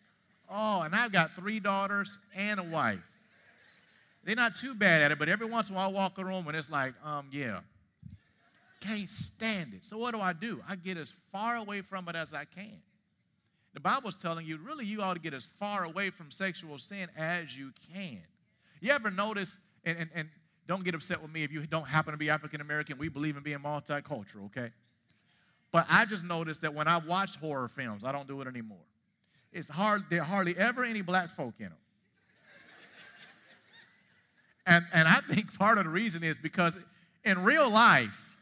[0.50, 3.00] Oh, and I've got three daughters and a wife.
[4.24, 6.26] They're not too bad at it, but every once in a while I walk a
[6.26, 7.60] room and it's like, um, yeah,
[8.80, 9.84] can't stand it.
[9.84, 10.62] So what do I do?
[10.68, 12.82] I get as far away from it as I can.
[13.74, 17.08] The Bible's telling you, really, you ought to get as far away from sexual sin
[17.18, 18.20] as you can.
[18.82, 20.30] You ever notice, and, and, and
[20.70, 23.36] don't get upset with me if you don't happen to be African American, we believe
[23.36, 24.70] in being multicultural, okay?
[25.74, 28.78] But I just noticed that when I watch horror films, I don't do it anymore
[29.52, 31.78] it's hard, there are hardly ever any black folk in them.
[34.66, 36.78] And, and I think part of the reason is because
[37.24, 38.38] in real life,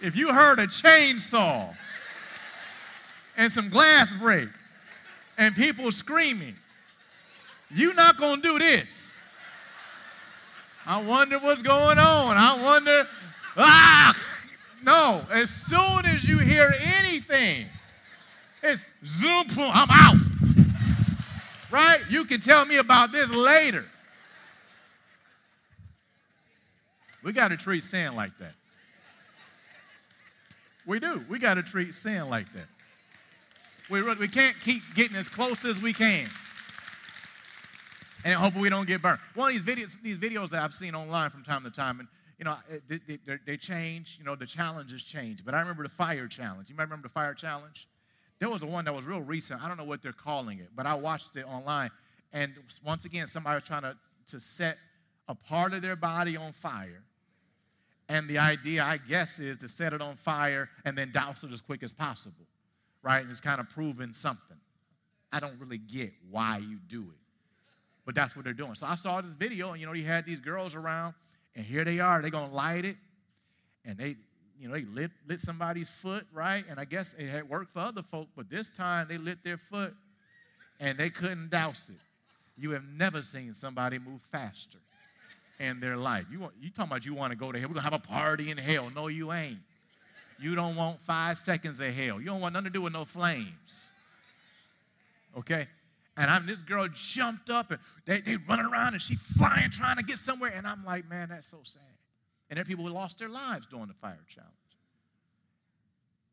[0.00, 1.74] if you heard a chainsaw
[3.36, 4.48] and some glass break
[5.38, 6.54] and people screaming,
[7.70, 9.16] you're not going to do this.
[10.86, 12.36] I wonder what's going on.
[12.36, 13.08] I wonder
[13.56, 14.14] ah!
[14.84, 16.68] No, as soon as you hear
[16.98, 17.66] anything,
[18.62, 20.16] it's zoom, boom, I'm out.
[21.70, 21.98] Right?
[22.10, 23.84] You can tell me about this later.
[27.22, 28.54] We got to treat sin like that.
[30.84, 31.24] We do.
[31.28, 32.66] We got to treat sin like that.
[33.90, 36.28] We, we can't keep getting as close as we can.
[38.24, 39.18] And hoping we don't get burned.
[39.34, 42.08] One of these videos, these videos that I've seen online from time to time, and
[42.38, 42.56] you know,
[42.88, 45.44] they, they, they change, you know, the challenges change.
[45.44, 46.70] But I remember the fire challenge.
[46.70, 47.88] You might remember the fire challenge?
[48.38, 49.62] There was a one that was real recent.
[49.62, 51.90] I don't know what they're calling it, but I watched it online.
[52.32, 52.52] And
[52.84, 53.96] once again, somebody was trying to,
[54.28, 54.76] to set
[55.28, 57.02] a part of their body on fire.
[58.08, 61.52] And the idea, I guess, is to set it on fire and then douse it
[61.52, 62.46] as quick as possible,
[63.02, 63.22] right?
[63.22, 64.56] And it's kind of proving something.
[65.32, 67.18] I don't really get why you do it.
[68.04, 68.74] But that's what they're doing.
[68.74, 71.14] So I saw this video, and you know, he had these girls around,
[71.54, 72.20] and here they are.
[72.20, 72.96] They're gonna light it,
[73.84, 74.16] and they,
[74.58, 76.64] you know, they lit lit somebody's foot, right?
[76.68, 79.56] And I guess it had worked for other folk, but this time they lit their
[79.56, 79.94] foot,
[80.80, 82.00] and they couldn't douse it.
[82.56, 84.78] You have never seen somebody move faster
[85.60, 86.26] in their life.
[86.30, 87.68] You want, you talking about you want to go to hell?
[87.68, 88.90] We're gonna have a party in hell.
[88.94, 89.58] No, you ain't.
[90.42, 92.20] You don't want five seconds of hell.
[92.20, 93.90] You don't want nothing to do with no flames.
[95.38, 95.68] Okay?
[96.16, 99.96] And I'm this girl jumped up and they, they running around and she flying trying
[99.96, 100.52] to get somewhere.
[100.54, 101.80] And I'm like, man, that's so sad.
[102.50, 104.52] And there are people who lost their lives during the fire challenge.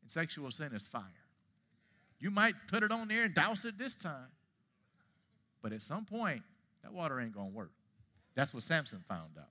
[0.02, 1.02] And sexual sin is fire.
[2.18, 4.28] You might put it on there and douse it this time.
[5.62, 6.42] But at some point,
[6.82, 7.70] that water ain't gonna work.
[8.34, 9.44] That's what Samson found out.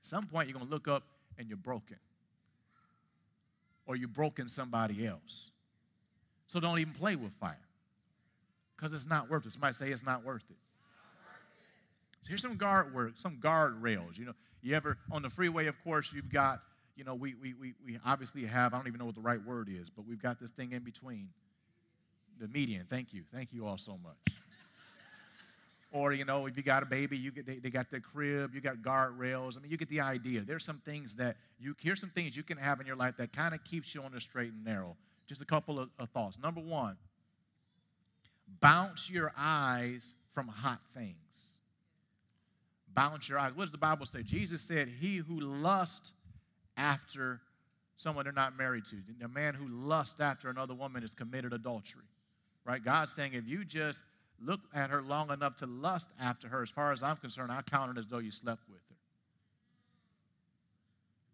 [0.00, 1.04] At some point, you're gonna look up
[1.38, 1.98] and you're broken.
[3.86, 5.50] Or you're broken somebody else.
[6.46, 7.56] So don't even play with fire
[8.76, 9.52] because it's not worth it.
[9.52, 10.56] Somebody say it's not worth it.
[12.22, 14.18] So here's some guard work, some guard rails.
[14.18, 16.60] You know, you ever on the freeway, of course, you've got,
[16.96, 19.42] you know, we, we, we, we obviously have, I don't even know what the right
[19.44, 21.28] word is, but we've got this thing in between
[22.40, 22.86] the median.
[22.88, 23.22] Thank you.
[23.32, 24.35] Thank you all so much.
[25.96, 28.54] Or, you know, if you got a baby, you get, they, they got their crib,
[28.54, 29.56] you got guardrails.
[29.56, 30.42] I mean, you get the idea.
[30.42, 33.32] There's some things that you, here's some things you can have in your life that
[33.32, 34.96] kind of keeps you on the straight and narrow.
[35.26, 36.38] Just a couple of, of thoughts.
[36.38, 36.96] Number one,
[38.60, 41.16] bounce your eyes from hot things.
[42.92, 43.52] Bounce your eyes.
[43.54, 44.22] What does the Bible say?
[44.22, 46.12] Jesus said, He who lusts
[46.76, 47.40] after
[47.96, 52.04] someone they're not married to, a man who lusts after another woman has committed adultery.
[52.64, 52.84] Right?
[52.84, 54.04] God's saying, if you just
[54.40, 57.62] look at her long enough to lust after her, as far as I'm concerned, I
[57.62, 58.96] count it as though you slept with her.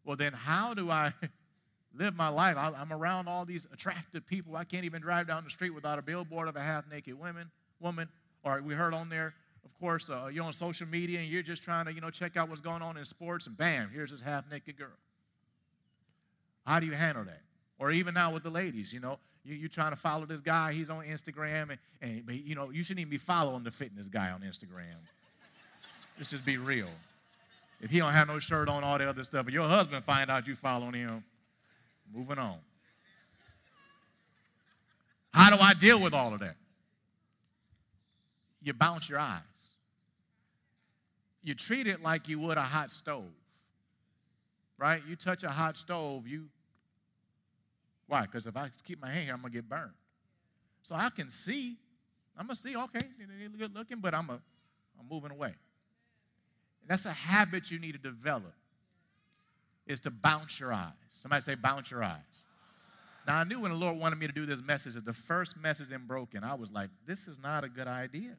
[0.05, 1.13] Well, then, how do I
[1.95, 2.57] live my life.
[2.57, 4.57] I, am around all these attractive people.
[4.57, 7.51] I can't even drive down the street without a billboard of a half-naked woman.
[7.81, 8.09] Woman,
[8.45, 9.35] or we heard on there,
[9.65, 12.37] of course, uh, you're on social media and you're just trying to, you know, check
[12.37, 14.89] out what's going on in sports, and bam, here's this half-naked girl.
[16.67, 17.43] How do you handle that?
[17.79, 20.73] Or even now with the ladies, you know, you, you're trying to follow this guy.
[20.73, 24.09] He's on Instagram, and, and but, you know, you shouldn't even be following the fitness
[24.09, 24.97] guy on Instagram.
[26.19, 26.91] Let's just be real.
[27.81, 30.31] If he don't have no shirt on, all the other stuff, and your husband find
[30.31, 31.25] out you following him,
[32.15, 32.59] Moving on.
[35.33, 36.57] How do I deal with all of that?
[38.63, 39.41] You bounce your eyes.
[41.43, 43.25] You treat it like you would a hot stove.
[44.79, 45.03] Right?
[45.09, 46.45] You touch a hot stove, you
[48.07, 48.23] why?
[48.23, 49.93] Because if I keep my hand here, I'm gonna get burned.
[50.83, 51.77] So I can see,
[52.37, 54.41] I'm gonna see, okay, they're good looking, but I'm a,
[54.99, 55.55] I'm moving away.
[56.83, 58.55] And that's a habit you need to develop
[59.87, 60.93] is to bounce your eyes.
[61.11, 62.21] Somebody say, bounce your eyes.
[63.27, 65.57] Now, I knew when the Lord wanted me to do this message, that the first
[65.57, 68.37] message in Broken, I was like, this is not a good idea.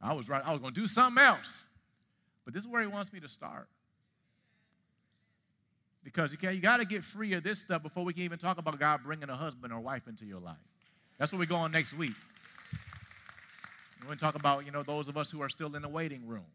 [0.00, 1.70] I was right, I was going to do something else.
[2.44, 3.68] But this is where He wants me to start.
[6.04, 8.58] Because you, you got to get free of this stuff before we can even talk
[8.58, 10.56] about God bringing a husband or wife into your life.
[11.18, 12.14] That's where we're going next week.
[14.00, 15.88] We're going to talk about, you know, those of us who are still in the
[15.88, 16.46] waiting room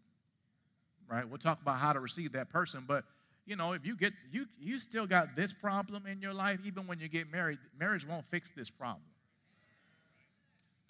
[1.13, 1.27] right?
[1.27, 3.03] We'll talk about how to receive that person, but
[3.45, 6.87] you know, if you get you you still got this problem in your life, even
[6.87, 9.03] when you get married, marriage won't fix this problem.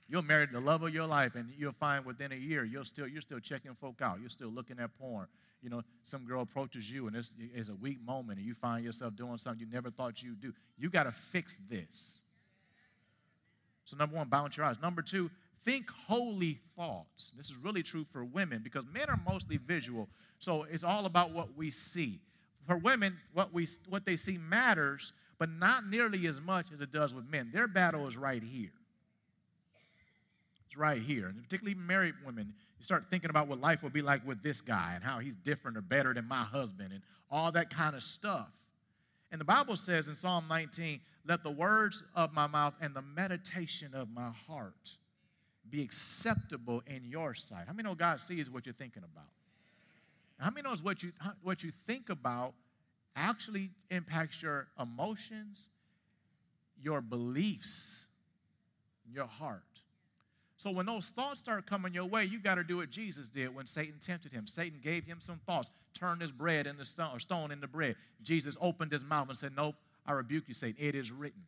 [0.07, 3.07] You'll marry the love of your life, and you'll find within a year you're still
[3.07, 4.19] you're still checking folk out.
[4.21, 5.27] You're still looking at porn.
[5.63, 8.83] You know, some girl approaches you, and it's, it's a weak moment, and you find
[8.83, 10.53] yourself doing something you never thought you'd do.
[10.77, 12.19] You got to fix this.
[13.85, 14.75] So number one, balance your eyes.
[14.81, 15.31] Number two,
[15.63, 17.31] think holy thoughts.
[17.37, 20.09] This is really true for women because men are mostly visual.
[20.39, 22.19] So it's all about what we see.
[22.67, 26.91] For women, what we what they see matters, but not nearly as much as it
[26.91, 27.49] does with men.
[27.53, 28.71] Their battle is right here.
[30.67, 31.27] It's right here.
[31.27, 34.59] And particularly married women, you start thinking about what life will be like with this
[34.59, 38.03] guy and how he's different or better than my husband and all that kind of
[38.03, 38.49] stuff.
[39.31, 43.01] And the Bible says in Psalm 19, let the words of my mouth and the
[43.01, 44.97] meditation of my heart
[45.69, 47.63] be acceptable in your sight.
[47.67, 49.29] How many know God sees what you're thinking about?
[50.37, 52.53] How many knows what you what you think about
[53.15, 55.69] actually impacts your emotions,
[56.81, 58.07] your beliefs,
[59.09, 59.63] your heart.
[60.63, 63.53] So when those thoughts start coming your way, you got to do what Jesus did
[63.53, 64.47] when Satan tempted him.
[64.47, 67.97] Satan gave him some thoughts, turned his bread into stone or stone into bread.
[68.21, 70.77] Jesus opened his mouth and said, "Nope, I rebuke you, Satan.
[70.79, 71.41] It is written."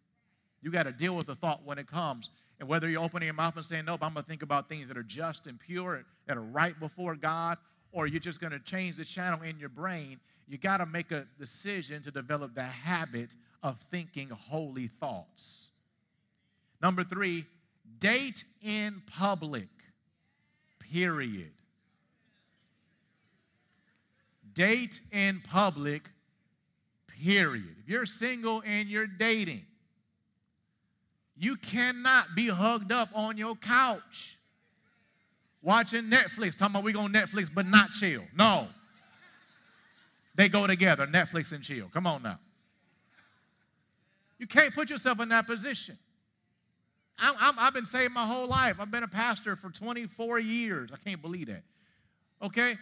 [0.61, 3.35] You got to deal with the thought when it comes and whether you're opening your
[3.35, 6.03] mouth and saying, Nope, I'm going to think about things that are just and pure,
[6.25, 7.57] that are right before God,
[7.93, 11.13] or you're just going to change the channel in your brain, you got to make
[11.13, 15.71] a decision to develop the habit of thinking holy thoughts.
[16.81, 17.45] Number three,
[17.99, 19.67] date in public.
[20.91, 21.51] period.
[24.53, 26.09] Date in public,
[27.07, 27.75] period.
[27.81, 29.65] If you're single and you're dating,
[31.37, 34.37] you cannot be hugged up on your couch
[35.61, 38.23] watching Netflix, talking about we going Netflix but not chill.
[38.33, 38.67] No.
[40.35, 41.89] They go together, Netflix and chill.
[41.93, 42.39] Come on now.
[44.37, 45.97] You can't put yourself in that position.
[47.17, 48.79] I have been saved my whole life.
[48.79, 50.91] I've been a pastor for 24 years.
[50.93, 51.63] I can't believe that.
[52.41, 52.75] Okay?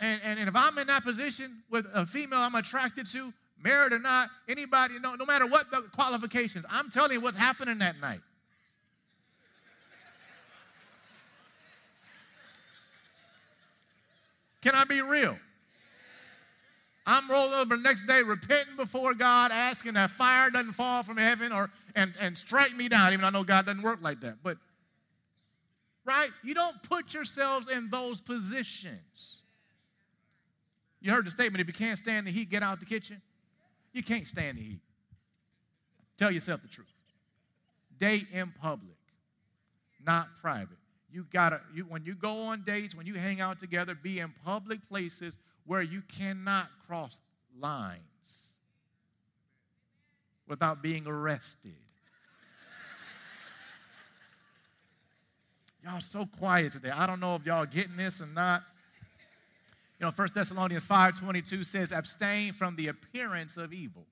[0.00, 3.32] And, and, and if I'm in that position with a female I'm attracted to,
[3.62, 7.78] married or not, anybody, no, no matter what the qualifications, I'm telling you what's happening
[7.78, 8.20] that night.
[14.62, 15.36] Can I be real?
[17.06, 21.16] I'm rolling over the next day, repenting before God, asking that fire doesn't fall from
[21.16, 24.20] heaven or and, and strike me down, even though I know God doesn't work like
[24.20, 24.36] that.
[24.42, 24.56] But
[26.04, 26.30] right?
[26.42, 29.42] You don't put yourselves in those positions.
[31.00, 33.20] You heard the statement if you can't stand the heat, get out the kitchen.
[33.92, 34.80] You can't stand the heat.
[36.16, 36.86] Tell yourself the truth.
[37.98, 38.96] Date in public,
[40.04, 40.76] not private.
[41.10, 44.32] You gotta, you, when you go on dates, when you hang out together, be in
[44.44, 47.20] public places where you cannot cross
[47.60, 48.00] lines
[50.46, 51.74] without being arrested.
[55.98, 56.90] Y'all so quiet today.
[56.90, 58.62] I don't know if y'all getting this or not.
[59.98, 64.06] You know, 1 Thessalonians 5:22 says, abstain from the appearance of evil.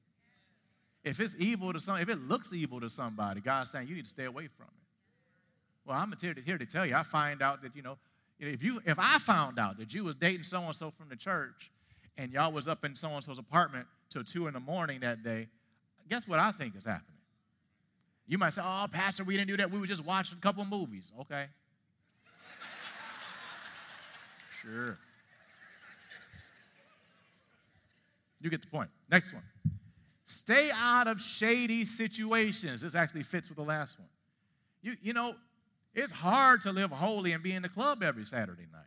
[1.05, 4.05] If it's evil to some, if it looks evil to somebody, God's saying you need
[4.05, 5.87] to stay away from it.
[5.87, 7.99] Well, I'm here to, here to tell you, I find out that, you know,
[8.41, 11.70] if you if I found out that you was dating so-and-so from the church
[12.18, 15.47] and y'all was up in so-and-so's apartment till two in the morning that day,
[16.11, 17.12] guess what I think is happening?
[18.26, 19.70] You might say, oh, Pastor, we didn't do that.
[19.70, 21.12] We were just watching a couple movies.
[21.20, 21.47] Okay.
[24.67, 24.99] Sure.
[28.41, 28.91] You get the point.
[29.11, 29.43] Next one.
[30.25, 32.83] Stay out of shady situations.
[32.83, 34.09] This actually fits with the last one.
[34.83, 35.35] You, you know,
[35.95, 38.83] it's hard to live holy and be in the club every Saturday night.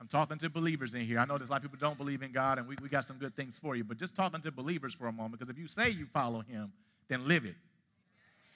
[0.00, 1.18] I'm talking to believers in here.
[1.18, 3.04] I know there's a lot of people don't believe in God, and we, we got
[3.04, 3.82] some good things for you.
[3.82, 6.72] But just talking to believers for a moment, because if you say you follow Him,
[7.08, 7.56] then live it.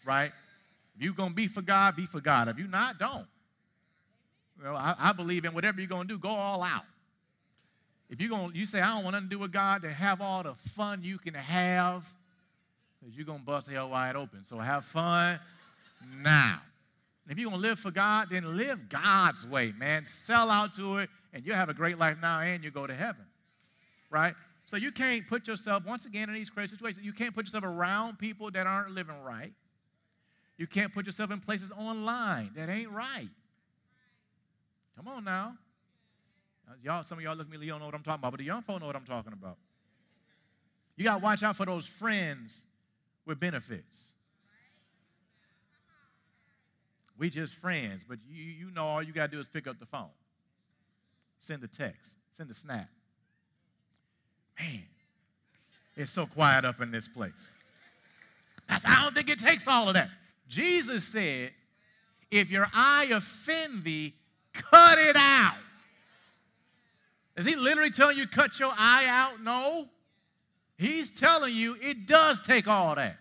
[0.05, 0.31] Right?
[0.97, 2.49] If you're going to be for God, be for God.
[2.49, 3.27] If you're not, don't.
[4.63, 6.85] Well, I, I believe in whatever you're going to do, go all out.
[8.11, 9.93] If you're going, to, you say, I don't want nothing to do with God, then
[9.93, 12.13] have all the fun you can have,
[13.01, 14.45] because you're going to bust hell wide open.
[14.45, 15.39] So have fun
[16.23, 16.61] now.
[17.29, 20.05] If you're going to live for God, then live God's way, man.
[20.05, 22.95] Sell out to it, and you'll have a great life now, and you go to
[22.95, 23.25] heaven,
[24.11, 24.35] right?
[24.67, 27.65] So you can't put yourself, once again, in these crazy situations, you can't put yourself
[27.65, 29.53] around people that aren't living right.
[30.61, 33.31] You can't put yourself in places online that ain't right.
[34.95, 35.55] Come on now.
[36.85, 38.41] Y'all, some of y'all look at me, you don't know what I'm talking about, but
[38.41, 39.57] the young folk know what I'm talking about.
[40.97, 42.67] You got to watch out for those friends
[43.25, 44.13] with benefits.
[47.17, 49.79] We just friends, but you, you know all you got to do is pick up
[49.79, 50.11] the phone,
[51.39, 52.91] send a text, send a snap.
[54.59, 54.83] Man,
[55.97, 57.55] it's so quiet up in this place.
[58.69, 60.11] I don't think it takes all of that.
[60.51, 61.53] Jesus said,
[62.31, 64.13] if your eye offend thee,
[64.53, 65.55] cut it out.
[67.37, 69.43] Is he literally telling you cut your eye out?
[69.43, 69.85] No.
[70.77, 73.17] He's telling you it does take all that.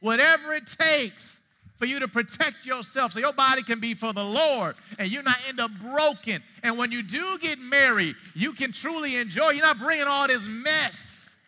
[0.00, 1.40] Whatever it takes
[1.78, 5.22] for you to protect yourself so your body can be for the Lord and you're
[5.22, 6.42] not end up broken.
[6.62, 9.50] And when you do get married, you can truly enjoy.
[9.50, 11.38] You're not bringing all this mess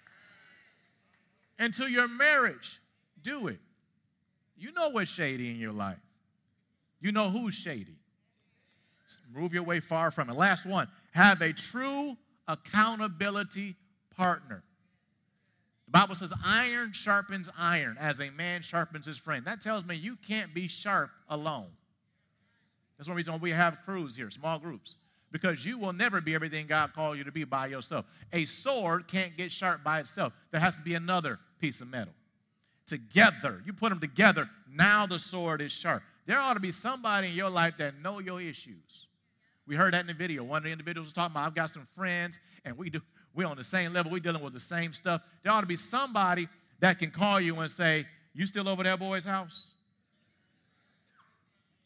[1.58, 2.80] into your marriage.
[3.22, 3.58] Do it.
[4.56, 5.98] You know what's shady in your life.
[7.00, 7.96] You know who's shady.
[9.34, 10.36] Move your way far from it.
[10.36, 12.16] Last one have a true
[12.48, 13.76] accountability
[14.16, 14.62] partner.
[15.86, 19.44] The Bible says, iron sharpens iron as a man sharpens his friend.
[19.44, 21.68] That tells me you can't be sharp alone.
[22.96, 24.96] That's one reason why we have crews here, small groups,
[25.30, 28.06] because you will never be everything God called you to be by yourself.
[28.32, 32.14] A sword can't get sharp by itself, there has to be another piece of metal.
[32.86, 36.02] Together, you put them together, now the sword is sharp.
[36.26, 39.06] There ought to be somebody in your life that know your issues.
[39.66, 40.44] We heard that in the video.
[40.44, 43.00] One of the individuals was talking about, I've got some friends, and we do
[43.34, 44.12] we're on the same level.
[44.12, 45.20] We're dealing with the same stuff.
[45.42, 48.98] There ought to be somebody that can call you and say, You still over that
[48.98, 49.70] boy's house?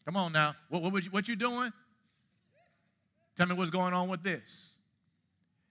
[0.05, 0.55] Come on now.
[0.69, 1.71] What, what, you, what you doing?
[3.35, 4.75] Tell me what's going on with this.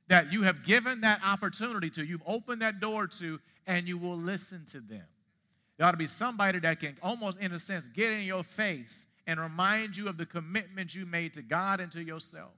[0.09, 4.17] That you have given that opportunity to, you've opened that door to, and you will
[4.17, 5.05] listen to them.
[5.79, 9.07] There ought to be somebody that can almost, in a sense, get in your face
[9.29, 12.51] and remind you of the commitment you made to God and to yourself.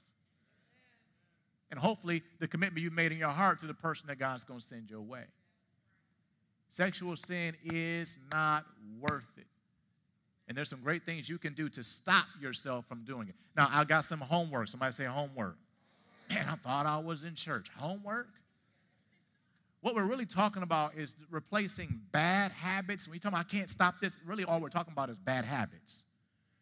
[1.71, 4.59] And hopefully, the commitment you made in your heart to the person that God's going
[4.59, 5.25] to send your way.
[6.69, 8.65] Sexual sin is not
[9.01, 9.47] worth it.
[10.49, 13.35] And there's some great things you can do to stop yourself from doing it.
[13.57, 14.69] Now, I got some homework.
[14.69, 15.57] Somebody say homework.
[16.31, 17.69] Man, I thought I was in church.
[17.77, 18.29] Homework?
[19.83, 23.07] What we're really talking about is replacing bad habits.
[23.07, 25.45] When you talk about I can't stop this, really all we're talking about is bad
[25.45, 26.05] habits.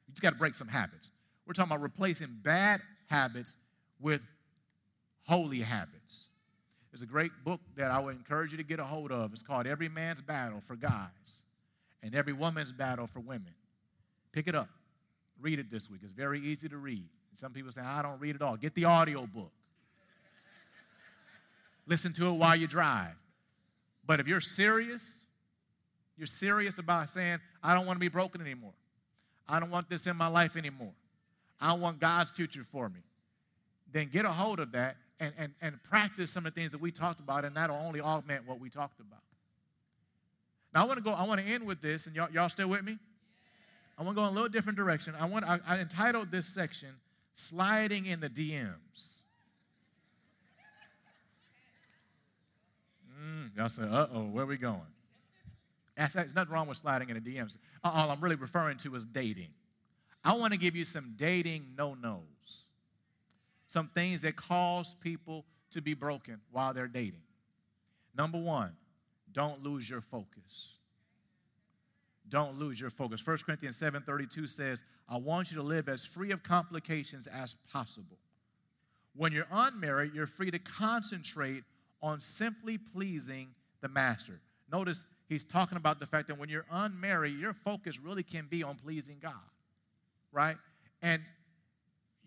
[0.06, 1.10] You just got to break some habits.
[1.46, 3.56] We're talking about replacing bad habits
[4.00, 4.20] with
[5.24, 6.30] holy habits.
[6.92, 9.32] There's a great book that I would encourage you to get a hold of.
[9.32, 11.42] It's called Every Man's Battle for Guys
[12.02, 13.54] and Every Woman's Battle for Women.
[14.32, 14.68] Pick it up.
[15.40, 16.00] Read it this week.
[16.02, 17.08] It's very easy to read.
[17.34, 18.56] Some people say, I don't read it all.
[18.56, 19.52] Get the audio book.
[21.88, 23.14] Listen to it while you drive.
[24.06, 25.26] But if you're serious,
[26.16, 28.74] you're serious about saying, I don't want to be broken anymore.
[29.48, 30.92] I don't want this in my life anymore.
[31.60, 33.00] I want God's future for me.
[33.90, 36.80] Then get a hold of that and, and, and practice some of the things that
[36.80, 39.20] we talked about, and that'll only augment what we talked about.
[40.74, 42.68] Now I want to go, I want to end with this, and y'all, y'all still
[42.68, 42.98] with me?
[43.98, 45.14] I want to go in a little different direction.
[45.18, 46.90] I want I, I entitled this section
[47.40, 49.17] Sliding in the DMs.
[53.58, 54.80] Y'all say, uh oh, where are we going?
[55.96, 57.56] There's nothing wrong with sliding in the DMs.
[57.82, 59.48] All I'm really referring to is dating.
[60.24, 62.70] I want to give you some dating no nos,
[63.66, 67.22] some things that cause people to be broken while they're dating.
[68.16, 68.72] Number one,
[69.32, 70.74] don't lose your focus.
[72.28, 73.26] Don't lose your focus.
[73.26, 78.18] 1 Corinthians 7:32 says, "I want you to live as free of complications as possible.
[79.14, 81.64] When you're unmarried, you're free to concentrate
[82.02, 83.48] on simply pleasing
[83.80, 84.40] the master.
[84.70, 88.62] Notice he's talking about the fact that when you're unmarried, your focus really can be
[88.62, 89.32] on pleasing God,
[90.32, 90.56] right?
[91.02, 91.22] And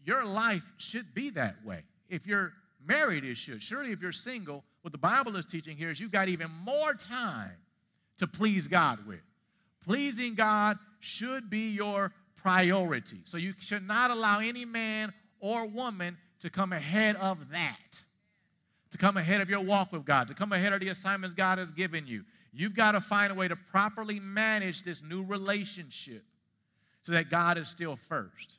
[0.03, 1.83] your life should be that way.
[2.09, 2.53] If you're
[2.85, 3.61] married, it should.
[3.61, 6.93] Surely, if you're single, what the Bible is teaching here is you've got even more
[6.93, 7.51] time
[8.17, 9.21] to please God with.
[9.85, 13.19] Pleasing God should be your priority.
[13.25, 18.01] So you should not allow any man or woman to come ahead of that
[18.91, 21.57] to come ahead of your walk with God, to come ahead of the assignments God
[21.57, 22.23] has given you.
[22.53, 26.23] You've got to find a way to properly manage this new relationship
[27.01, 28.57] so that God is still first.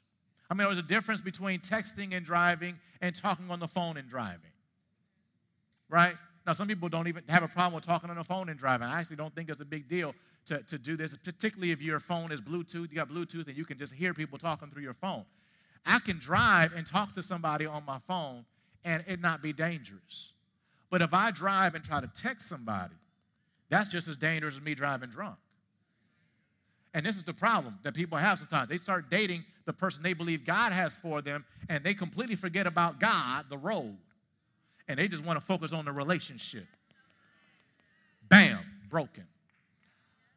[0.51, 4.09] I mean, there's a difference between texting and driving and talking on the phone and
[4.09, 4.41] driving.
[5.89, 6.15] Right?
[6.47, 8.89] Now, some people don't even have a problem with talking on the phone and driving.
[8.89, 10.15] I actually don't think it's a big deal
[10.47, 12.91] to, to do this, particularly if your phone is Bluetooth.
[12.91, 15.25] You got Bluetooth and you can just hear people talking through your phone.
[15.85, 18.45] I can drive and talk to somebody on my phone
[18.85, 20.33] and it not be dangerous.
[20.91, 22.95] But if I drive and try to text somebody,
[23.71, 25.37] that's just as dangerous as me driving drunk.
[26.95, 28.69] And this is the problem that people have sometimes.
[28.69, 32.67] They start dating the person they believe God has for them, and they completely forget
[32.67, 33.97] about God, the road.
[34.89, 36.67] And they just want to focus on the relationship.
[38.29, 38.59] Bam,
[38.91, 39.25] broken.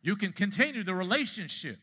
[0.01, 1.77] You can continue the relationship,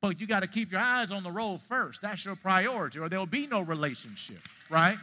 [0.00, 2.00] but you got to keep your eyes on the road first.
[2.00, 4.38] That's your priority, or there'll be no relationship,
[4.70, 4.96] right?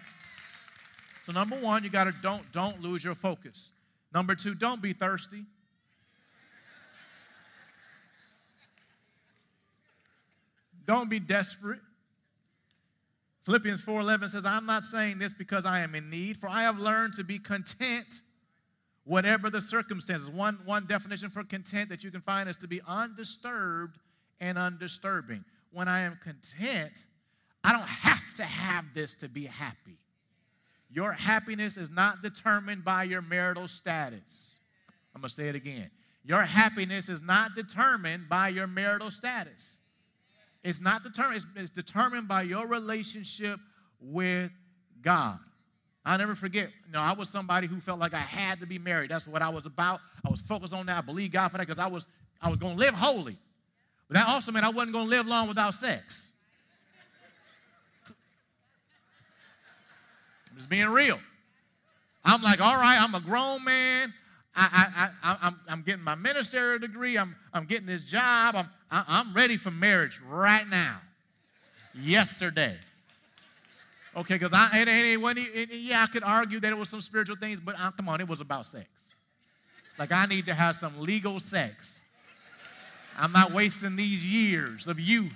[1.25, 3.71] So number one, you got to don't don't lose your focus.
[4.13, 5.45] Number two, don't be thirsty.
[10.85, 11.79] Don't be desperate.
[13.43, 16.77] Philippians 4:11 says, "I'm not saying this because I am in need, for I have
[16.77, 18.21] learned to be content
[19.03, 22.81] whatever the circumstances." One one definition for content that you can find is to be
[22.81, 23.99] undisturbed
[24.39, 25.45] and undisturbing.
[25.71, 27.05] When I am content,
[27.63, 29.97] I don't have to have this to be happy.
[30.93, 34.57] Your happiness is not determined by your marital status.
[35.15, 35.89] I'm going to say it again.
[36.23, 39.77] Your happiness is not determined by your marital status.
[40.63, 43.59] It's not determined, it's, determined by your relationship
[43.99, 44.51] with
[45.01, 45.39] God.
[46.05, 48.77] I'll never forget, you know, I was somebody who felt like I had to be
[48.77, 49.11] married.
[49.11, 49.99] That's what I was about.
[50.25, 50.97] I was focused on that.
[50.97, 52.07] I believed God for that because I was,
[52.41, 53.37] I was to live holy.
[54.07, 56.30] But that also meant I wasn't to live long without sex.
[60.61, 61.19] Just being real.
[62.23, 64.13] I'm like, all right, I'm a grown man.
[64.55, 67.17] I, I, I, I'm, I'm getting my ministerial degree.
[67.17, 68.55] I'm, I'm getting this job.
[68.55, 70.97] I'm, I, I'm ready for marriage right now.
[71.95, 72.77] Yesterday.
[74.15, 77.01] Okay, because I, it, when he, it, yeah, I could argue that it was some
[77.01, 78.87] spiritual things, but uh, come on, it was about sex.
[79.97, 82.03] Like, I need to have some legal sex.
[83.17, 85.33] I'm not wasting these years of youth.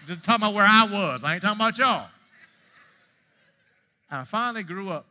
[0.00, 1.22] I'm just talking about where I was.
[1.22, 2.08] I ain't talking about y'all.
[4.10, 5.06] And I finally grew up.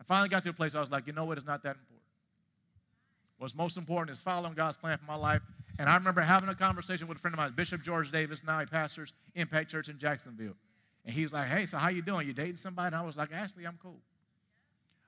[0.00, 1.38] I finally got to a place I was like, you know what?
[1.38, 2.00] It's not that important.
[3.38, 5.42] What's most important is following God's plan for my life.
[5.78, 8.44] And I remember having a conversation with a friend of mine, Bishop George Davis.
[8.44, 10.54] Now he pastors Impact Church in Jacksonville.
[11.04, 12.26] And he was like, hey, so how you doing?
[12.26, 12.88] You dating somebody?
[12.88, 14.00] And I was like, actually, I'm cool.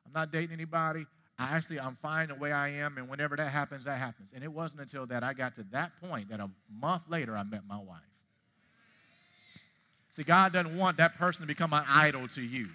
[0.06, 1.06] I'm not dating anybody.
[1.38, 2.98] I actually, I'm fine the way I am.
[2.98, 4.32] And whenever that happens, that happens.
[4.34, 6.50] And it wasn't until that I got to that point that a
[6.80, 8.00] month later, I met my wife.
[10.14, 12.68] See, God doesn't want that person to become an idol to you.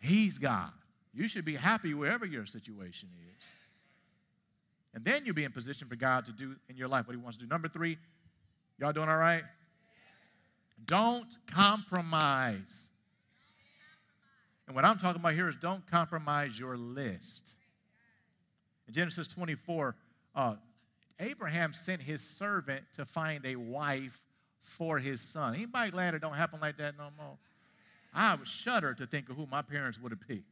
[0.00, 0.70] He's God.
[1.14, 3.52] You should be happy wherever your situation is.
[4.94, 7.22] And then you'll be in position for God to do in your life what He
[7.22, 7.48] wants to do.
[7.48, 7.98] Number three,
[8.78, 9.42] y'all doing all right?
[10.84, 12.90] Don't compromise.
[14.66, 17.54] And what I'm talking about here is don't compromise your list.
[18.86, 19.96] In Genesis 24,
[20.34, 20.56] uh,
[21.18, 24.22] Abraham sent his servant to find a wife
[24.68, 25.54] for his son.
[25.54, 27.36] Anybody glad it don't happen like that no more?
[28.14, 30.44] I would shudder to think of who my parents would have picked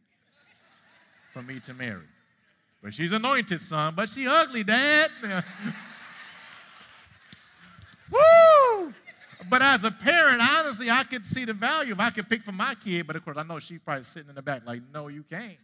[1.32, 2.06] for me to marry.
[2.82, 5.10] But she's anointed, son, but she ugly, dad.
[8.10, 8.94] Woo!
[9.48, 12.52] But as a parent, honestly, I could see the value if I could pick for
[12.52, 13.06] my kid.
[13.06, 15.56] But of course, I know she's probably sitting in the back like, no, you can't.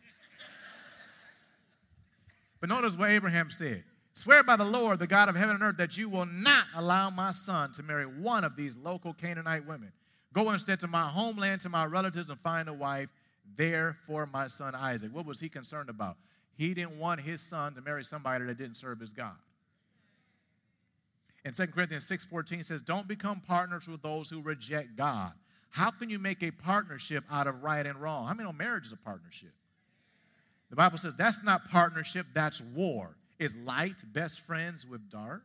[2.60, 3.82] But notice what Abraham said.
[4.14, 7.08] Swear by the Lord, the God of heaven and earth, that you will not allow
[7.08, 9.92] my son to marry one of these local Canaanite women.
[10.32, 13.08] Go instead to my homeland, to my relatives, and find a wife
[13.56, 15.14] there for my son Isaac.
[15.14, 16.16] What was he concerned about?
[16.56, 19.36] He didn't want his son to marry somebody that didn't serve his God.
[21.44, 25.32] And 2 Corinthians 6:14 says, "Don't become partners with those who reject God."
[25.70, 28.28] How can you make a partnership out of right and wrong?
[28.28, 29.54] I many no, marriage is a partnership.
[30.68, 33.16] The Bible says that's not partnership, that's war.
[33.42, 35.42] Is light best friends with dark?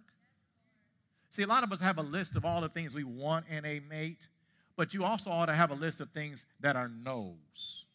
[1.32, 3.66] See, a lot of us have a list of all the things we want in
[3.66, 4.28] a mate,
[4.76, 7.86] but you also ought to have a list of things that are no's.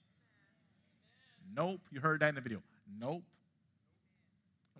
[1.54, 1.80] Nope.
[1.92, 2.60] You heard that in the video.
[2.98, 3.22] Nope.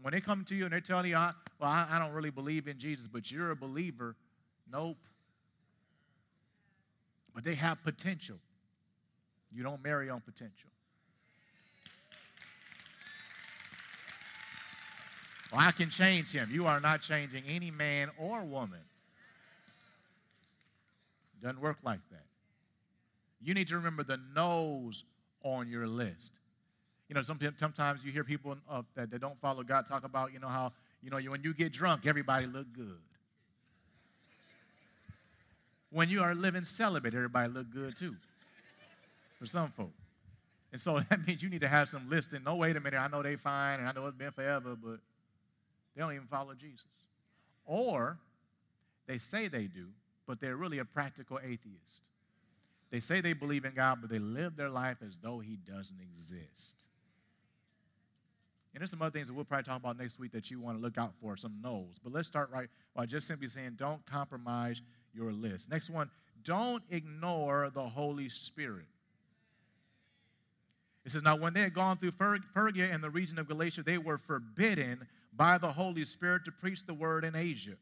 [0.00, 2.66] When they come to you and they're telling you, well, I, I don't really believe
[2.66, 4.16] in Jesus, but you're a believer,
[4.72, 4.98] nope.
[7.32, 8.38] But they have potential.
[9.52, 10.71] You don't marry on potential.
[15.52, 16.48] Well, I can change him.
[16.50, 18.80] You are not changing any man or woman.
[21.42, 22.24] Doesn't work like that.
[23.42, 25.04] You need to remember the no's
[25.42, 26.32] on your list.
[27.08, 30.38] You know, sometimes you hear people uh, that, that don't follow God talk about, you
[30.38, 30.72] know, how,
[31.02, 33.00] you know, when you get drunk, everybody look good.
[35.90, 38.14] When you are living celibate, everybody look good too.
[39.38, 39.90] For some folk.
[40.70, 42.42] And so that means you need to have some listing.
[42.44, 45.00] No, wait a minute, I know they fine and I know it's been forever, but
[45.94, 46.86] they don't even follow Jesus.
[47.64, 48.18] Or
[49.06, 49.88] they say they do,
[50.26, 52.08] but they're really a practical atheist.
[52.90, 56.00] They say they believe in God, but they live their life as though He doesn't
[56.00, 56.84] exist.
[58.74, 60.78] And there's some other things that we'll probably talk about next week that you want
[60.78, 61.98] to look out for, some no's.
[62.02, 64.80] But let's start right by just simply saying, don't compromise
[65.14, 65.70] your list.
[65.70, 66.10] Next one,
[66.42, 68.86] don't ignore the Holy Spirit.
[71.04, 73.98] It says, Now, when they had gone through Phrygia and the region of Galatia, they
[73.98, 77.76] were forbidden by the Holy Spirit to preach the word in Asia.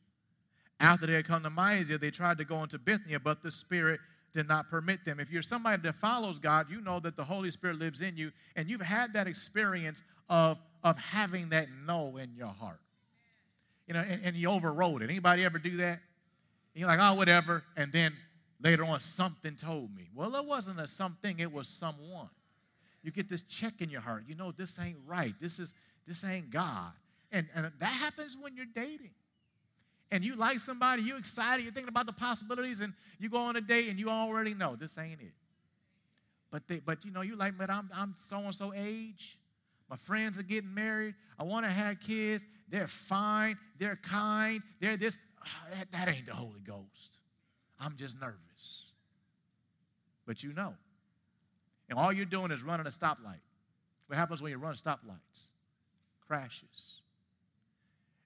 [0.79, 4.01] After they had come to Mysia, they tried to go into Bithynia, but the Spirit
[4.33, 5.21] did not permit them.
[5.21, 8.31] If you're somebody that follows God, you know that the Holy Spirit lives in you,
[8.57, 12.81] and you've had that experience of, of having that no in your heart.
[13.87, 15.11] You know, and, and you overrode it.
[15.11, 15.99] Anybody ever do that?
[16.75, 17.65] And you're like, oh, whatever.
[17.77, 18.13] And then
[18.63, 20.09] later on, something told me.
[20.15, 22.29] Well, it wasn't a something, it was someone.
[23.03, 24.25] You get this check in your heart.
[24.29, 25.35] You know, this ain't right.
[25.41, 25.75] This is
[26.07, 26.93] this ain't God.
[27.33, 29.11] And, and that happens when you're dating.
[30.11, 33.57] And you like somebody, you're excited, you're thinking about the possibilities, and you go on
[33.57, 35.33] a date and you already know this ain't it.
[36.51, 39.39] But they, but you know, you like, but I'm I'm so and so age.
[39.89, 41.15] My friends are getting married.
[41.39, 42.45] I want to have kids.
[42.69, 43.57] They're fine.
[43.79, 44.63] They're kind.
[44.81, 45.19] They're this.
[45.45, 47.19] Oh, that, that ain't the Holy Ghost.
[47.79, 48.93] I'm just nervous.
[50.27, 50.75] But you know.
[51.89, 53.41] And all you're doing is running a stoplight.
[54.07, 55.51] What happens when you run stoplights?
[56.27, 57.00] Crashes.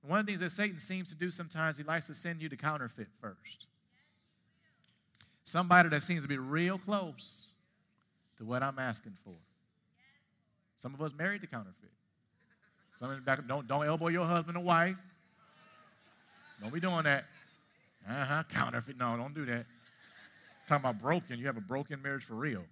[0.04, 2.42] And one of the things that Satan seems to do sometimes, he likes to send
[2.42, 3.66] you to counterfeit first.
[5.44, 7.54] Somebody that seems to be real close
[8.36, 9.32] to what I'm asking for.
[10.78, 11.90] Some of us married to counterfeit.
[13.00, 14.96] Some of back, don't, don't elbow your husband or wife.
[16.60, 17.24] Don't be doing that.
[18.06, 18.42] Uh huh.
[18.50, 18.98] Counterfeit.
[18.98, 19.64] No, don't do that.
[20.68, 21.38] Talking about broken.
[21.38, 22.64] You have a broken marriage for real.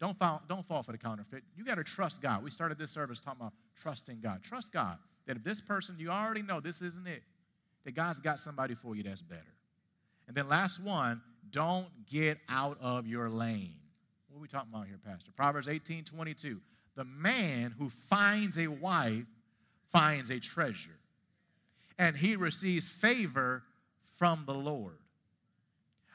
[0.00, 1.42] Don't fall, don't fall for the counterfeit.
[1.56, 2.44] You got to trust God.
[2.44, 4.42] We started this service talking about trusting God.
[4.42, 7.22] Trust God that if this person, you already know this isn't it,
[7.84, 9.42] that God's got somebody for you that's better.
[10.26, 11.20] And then last one,
[11.50, 13.74] don't get out of your lane.
[14.28, 15.30] What are we talking about here, Pastor?
[15.36, 16.60] Proverbs 18 22.
[16.96, 19.24] The man who finds a wife
[19.92, 20.98] finds a treasure,
[21.98, 23.62] and he receives favor
[24.18, 24.98] from the Lord.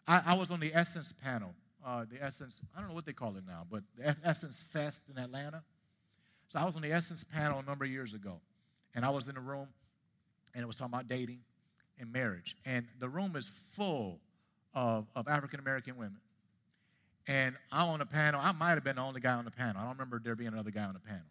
[0.08, 1.54] I, I was on the Essence panel,
[1.86, 5.10] uh, the Essence, I don't know what they call it now, but the Essence Fest
[5.10, 5.64] in Atlanta.
[6.50, 8.40] So I was on the Essence panel a number of years ago,
[8.96, 9.68] and I was in a room,
[10.54, 11.40] and it was talking about dating
[12.00, 12.56] and marriage.
[12.66, 14.20] And the room is full
[14.74, 16.20] of, of African American women.
[17.28, 18.42] And I'm on the panel.
[18.44, 19.76] I might have been the only guy on the panel.
[19.78, 21.22] I don't remember there being another guy on the panel.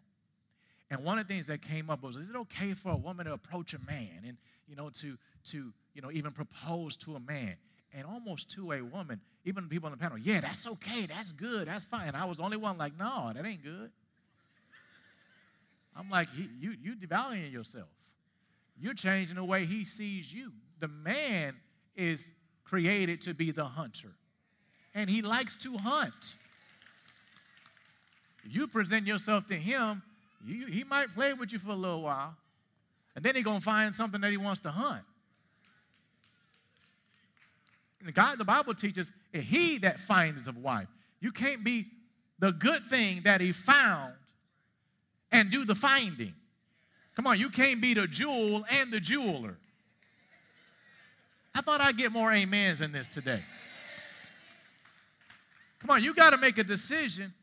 [0.89, 3.25] And one of the things that came up was, is it okay for a woman
[3.25, 4.37] to approach a man and,
[4.67, 7.55] you know, to, to you know, even propose to a man?
[7.93, 11.67] And almost to a woman, even people on the panel, yeah, that's okay, that's good,
[11.67, 12.13] that's fine.
[12.13, 13.91] I was the only one like, no, that ain't good.
[15.95, 17.89] I'm like, you, you devaluing yourself.
[18.79, 20.51] You're changing the way he sees you.
[20.79, 21.55] The man
[21.95, 22.31] is
[22.63, 24.11] created to be the hunter,
[24.95, 26.35] and he likes to hunt.
[28.49, 30.01] You present yourself to him,
[30.45, 32.35] you, he might play with you for a little while,
[33.15, 35.03] and then he's going to find something that he wants to hunt.
[38.05, 40.87] And God, the Bible teaches, he that finds a wife.
[41.19, 41.85] You can't be
[42.39, 44.13] the good thing that he found
[45.31, 46.33] and do the finding.
[47.15, 49.57] Come on, you can't be the jewel and the jeweler.
[51.53, 53.41] I thought I'd get more amens in this today.
[55.79, 57.33] Come on, you got to make a decision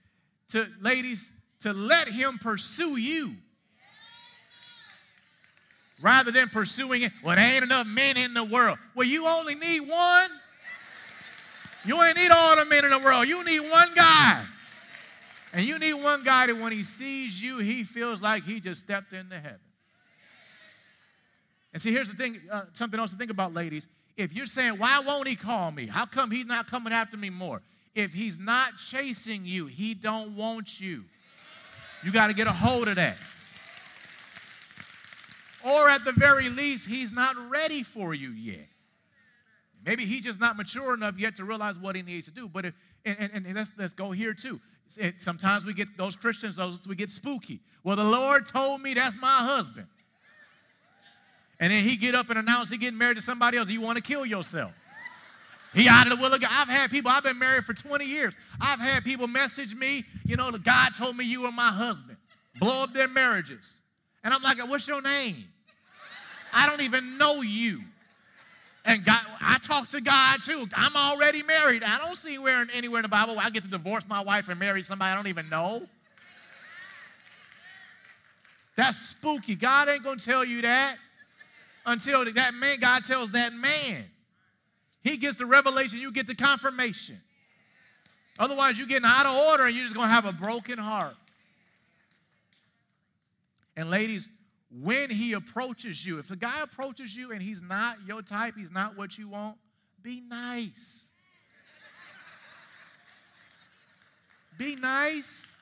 [0.49, 3.33] to, ladies, to let him pursue you
[6.01, 7.13] rather than pursuing it.
[7.23, 8.79] Well, there ain't enough men in the world.
[8.95, 10.31] Well, you only need one.
[11.85, 13.29] You ain't need all the men in the world.
[13.29, 14.43] You need one guy.
[15.57, 18.81] And you need one guy that when he sees you, he feels like he just
[18.81, 19.59] stepped into heaven.
[21.73, 23.89] And see, here's the thing uh, something else to think about, ladies.
[24.19, 25.87] If you're saying, why won't he call me?
[25.87, 27.63] How come he's not coming after me more?
[27.95, 31.05] If he's not chasing you, he don't want you.
[32.05, 33.17] You got to get a hold of that.
[35.65, 38.69] Or at the very least, he's not ready for you yet.
[39.87, 42.47] Maybe he's just not mature enough yet to realize what he needs to do.
[42.47, 42.75] But if,
[43.07, 44.61] and, and, and let's, let's go here too.
[44.97, 47.61] It, sometimes we get those Christians, those we get spooky.
[47.85, 49.87] Well, the Lord told me that's my husband.
[51.59, 53.69] And then he get up and announce he getting married to somebody else.
[53.69, 54.73] You want to kill yourself.
[55.75, 56.51] He out of the will of God.
[56.53, 58.35] I've had people, I've been married for 20 years.
[58.61, 62.17] I've had people message me, you know, God told me you were my husband.
[62.59, 63.81] Blow up their marriages.
[64.25, 65.37] And I'm like, what's your name?
[66.55, 67.81] I don't even know you.
[68.87, 70.65] And God, I talk to God too.
[70.75, 71.83] I'm already married.
[71.83, 74.61] I don't see where anywhere in the Bible I get to divorce my wife and
[74.61, 75.83] marry somebody I don't even know.
[78.77, 79.57] That's spooky.
[79.57, 80.97] God ain't gonna tell you that
[81.85, 84.05] until that man, God tells that man.
[85.03, 87.17] He gets the revelation, you get the confirmation.
[88.39, 91.17] Otherwise, you're getting out of order and you're just gonna have a broken heart.
[93.77, 94.29] And ladies,
[94.71, 98.71] when he approaches you, if a guy approaches you and he's not your type, he's
[98.71, 99.57] not what you want,
[100.03, 101.11] be nice.
[104.59, 105.53] be nice.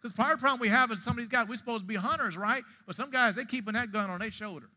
[0.00, 1.88] Because part of the problem we have is some of these guys, we're supposed to
[1.88, 2.62] be hunters, right?
[2.86, 4.68] But some guys, they keeping that gun on their shoulder.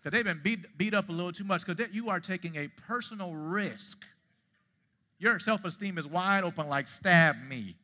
[0.00, 1.66] Because they've been beat, beat up a little too much.
[1.66, 4.04] Because you are taking a personal risk.
[5.18, 7.76] Your self esteem is wide open, like stab me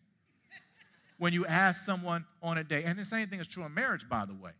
[1.18, 2.84] when you ask someone on a date.
[2.84, 4.52] And the same thing is true in marriage, by the way.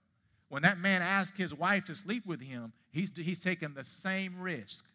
[0.48, 4.38] When that man asks his wife to sleep with him, he's, he's taking the same
[4.40, 4.86] risk,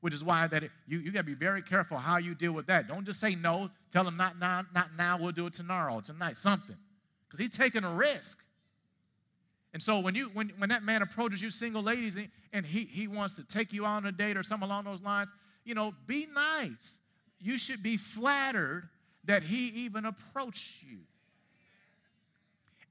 [0.00, 2.52] which is why that it, you, you got to be very careful how you deal
[2.52, 2.88] with that.
[2.88, 3.70] Don't just say no.
[3.90, 6.76] Tell him not now, not now, we'll do it tomorrow, tonight, something.
[7.28, 8.42] Because he's taking a risk.
[9.74, 12.84] And so when you when, when that man approaches you, single ladies, and, and he,
[12.84, 15.30] he wants to take you on a date or something along those lines,
[15.64, 16.98] you know, be nice.
[17.38, 18.88] You should be flattered
[19.26, 20.98] that he even approached you.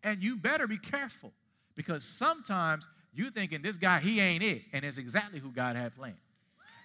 [0.03, 1.31] And you better be careful
[1.75, 5.95] because sometimes you thinking this guy, he ain't it, and it's exactly who God had
[5.95, 6.15] planned.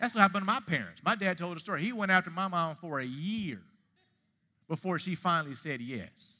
[0.01, 1.03] That's what happened to my parents.
[1.05, 1.83] My dad told a story.
[1.83, 3.61] He went after my mom for a year
[4.69, 6.39] before she finally said yes.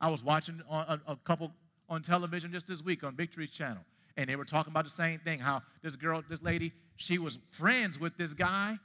[0.00, 1.52] I was watching a, a couple
[1.88, 3.82] on television just this week on Victory's channel,
[4.16, 7.38] and they were talking about the same thing how this girl, this lady, she was
[7.50, 8.76] friends with this guy,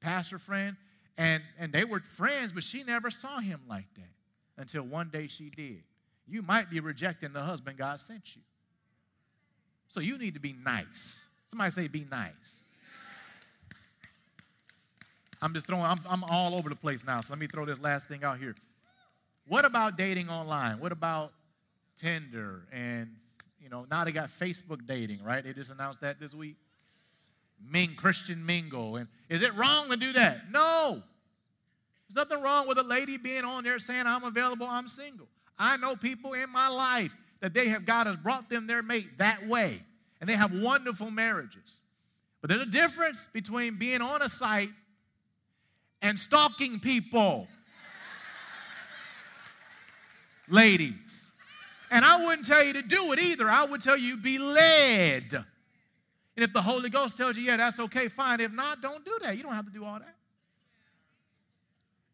[0.00, 0.76] pastor friend,
[1.20, 4.08] and, and they were friends, but she never saw him like that
[4.56, 5.82] until one day she did.
[6.26, 8.40] You might be rejecting the husband God sent you.
[9.88, 11.28] So you need to be nice.
[11.48, 12.64] Somebody say, be nice.
[15.42, 17.20] I'm just throwing, I'm, I'm all over the place now.
[17.20, 18.54] So let me throw this last thing out here.
[19.46, 20.80] What about dating online?
[20.80, 21.32] What about
[21.98, 22.62] Tinder?
[22.72, 23.10] And,
[23.60, 25.44] you know, now they got Facebook dating, right?
[25.44, 26.56] They just announced that this week.
[27.68, 28.96] Ming, Christian mingle.
[28.96, 30.36] And is it wrong to do that?
[30.50, 31.02] No.
[32.08, 35.28] There's nothing wrong with a lady being on there saying, I'm available, I'm single.
[35.58, 39.18] I know people in my life that they have God has brought them their mate
[39.18, 39.82] that way,
[40.20, 41.78] and they have wonderful marriages.
[42.40, 44.70] But there's a difference between being on a site
[46.02, 47.46] and stalking people.
[50.48, 51.30] Ladies.
[51.90, 53.48] And I wouldn't tell you to do it either.
[53.48, 55.44] I would tell you be led.
[56.40, 58.40] And if the Holy Ghost tells you, yeah, that's okay, fine.
[58.40, 59.36] If not, don't do that.
[59.36, 60.14] You don't have to do all that.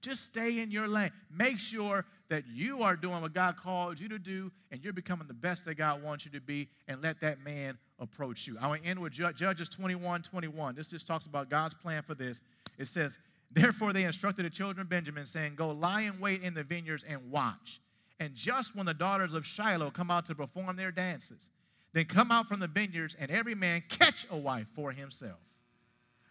[0.03, 1.13] Just stay in your lane.
[1.31, 5.29] Make sure that you are doing what God called you to do and you're becoming
[5.29, 8.57] the best that God wants you to be and let that man approach you.
[8.61, 10.75] I want to end with Judges 21 21.
[10.75, 12.41] This just talks about God's plan for this.
[12.79, 13.21] It says,
[13.53, 17.05] Therefore they instructed the children of Benjamin, saying, Go lie in wait in the vineyards
[17.09, 17.81] and watch.
[18.19, 21.51] And just when the daughters of Shiloh come out to perform their dances,
[21.97, 25.39] then come out from the vineyards and every man catch a wife for himself.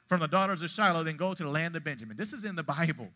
[0.06, 2.16] From the daughters of Shiloh, then go to the land of Benjamin.
[2.16, 3.10] This is in the Bible.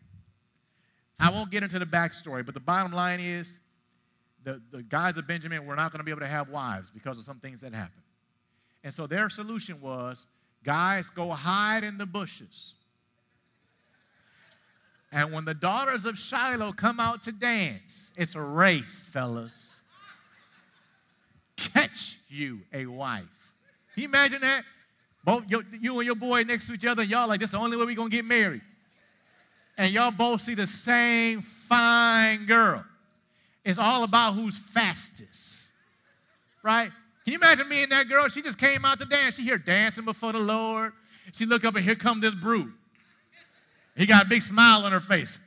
[1.20, 3.60] I won't get into the backstory, but the bottom line is
[4.42, 7.20] the, the guys of Benjamin were not going to be able to have wives because
[7.20, 8.02] of some things that happened.
[8.82, 10.26] And so their solution was
[10.64, 12.74] guys, go hide in the bushes.
[15.12, 19.69] And when the daughters of Shiloh come out to dance, it's a race, fellas.
[21.72, 23.22] Catch you a wife.
[23.94, 24.62] Can you imagine that?
[25.24, 27.76] Both your, you and your boy next to each other, y'all like, that's the only
[27.76, 28.62] way we're going to get married
[29.80, 32.84] and y'all both see the same fine girl.
[33.64, 35.72] It's all about who's fastest,
[36.62, 36.90] right?
[37.24, 38.28] Can you imagine me and that girl?
[38.28, 39.36] She just came out to dance.
[39.36, 40.92] She here dancing before the Lord.
[41.32, 42.70] She look up and here come this brute.
[43.96, 45.38] He got a big smile on her face.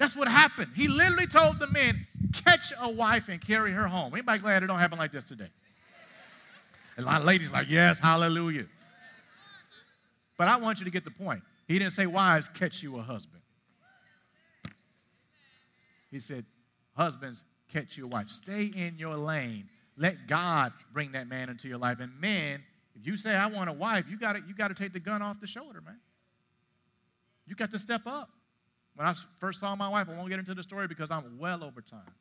[0.00, 0.72] That's what happened.
[0.74, 1.94] He literally told the men,
[2.32, 4.14] catch a wife and carry her home.
[4.14, 5.50] Anybody glad it don't happen like this today?
[6.96, 8.64] A lot of ladies like, yes, hallelujah.
[10.38, 11.42] But I want you to get the point.
[11.68, 13.42] He didn't say, Wives, catch you a husband.
[16.10, 16.46] He said,
[16.96, 18.30] Husbands, catch your wife.
[18.30, 19.68] Stay in your lane.
[19.98, 22.00] Let God bring that man into your life.
[22.00, 22.62] And men,
[22.98, 25.40] if you say, I want a wife, you got you to take the gun off
[25.40, 26.00] the shoulder, man.
[27.46, 28.30] You got to step up.
[29.00, 31.64] When I first saw my wife, I won't get into the story because I'm well
[31.64, 32.12] over time.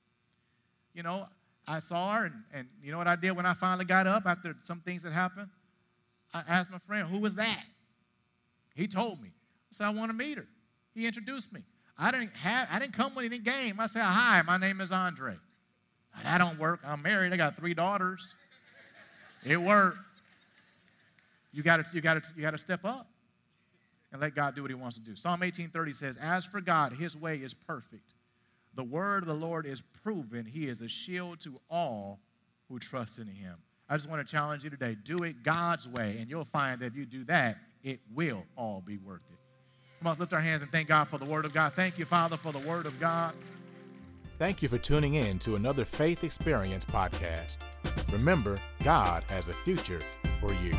[0.94, 1.28] You know,
[1.68, 4.24] I saw her, and, and you know what I did when I finally got up
[4.26, 5.50] after some things that happened?
[6.34, 7.64] I asked my friend, Who was that?
[8.76, 9.28] He told me.
[9.28, 10.48] I said, I want to meet her.
[10.94, 11.64] He introduced me.
[11.98, 13.78] I didn't have, I didn't come with any game.
[13.78, 15.36] I said, hi, my name is Andre.
[16.24, 16.80] That don't work.
[16.86, 17.34] I'm married.
[17.34, 18.34] I got three daughters.
[19.46, 19.98] It worked.
[21.52, 23.10] You got to, you got to, you got to step up
[24.12, 25.16] and let God do what He wants to do.
[25.16, 28.14] Psalm 18:30 says, "As for God, His way is perfect.
[28.76, 30.46] The word of the Lord is proven.
[30.46, 32.20] He is a shield to all
[32.68, 33.58] who trust in Him."
[33.88, 36.88] I just want to challenge you today: do it God's way, and you'll find that
[36.88, 39.38] if you do that, it will all be worth it.
[40.00, 41.74] Come on, lift our hands and thank God for the Word of God.
[41.74, 43.34] Thank you, Father, for the Word of God.
[44.38, 47.58] Thank you for tuning in to another Faith Experience podcast.
[48.14, 50.00] Remember, God has a future
[50.40, 50.72] for you.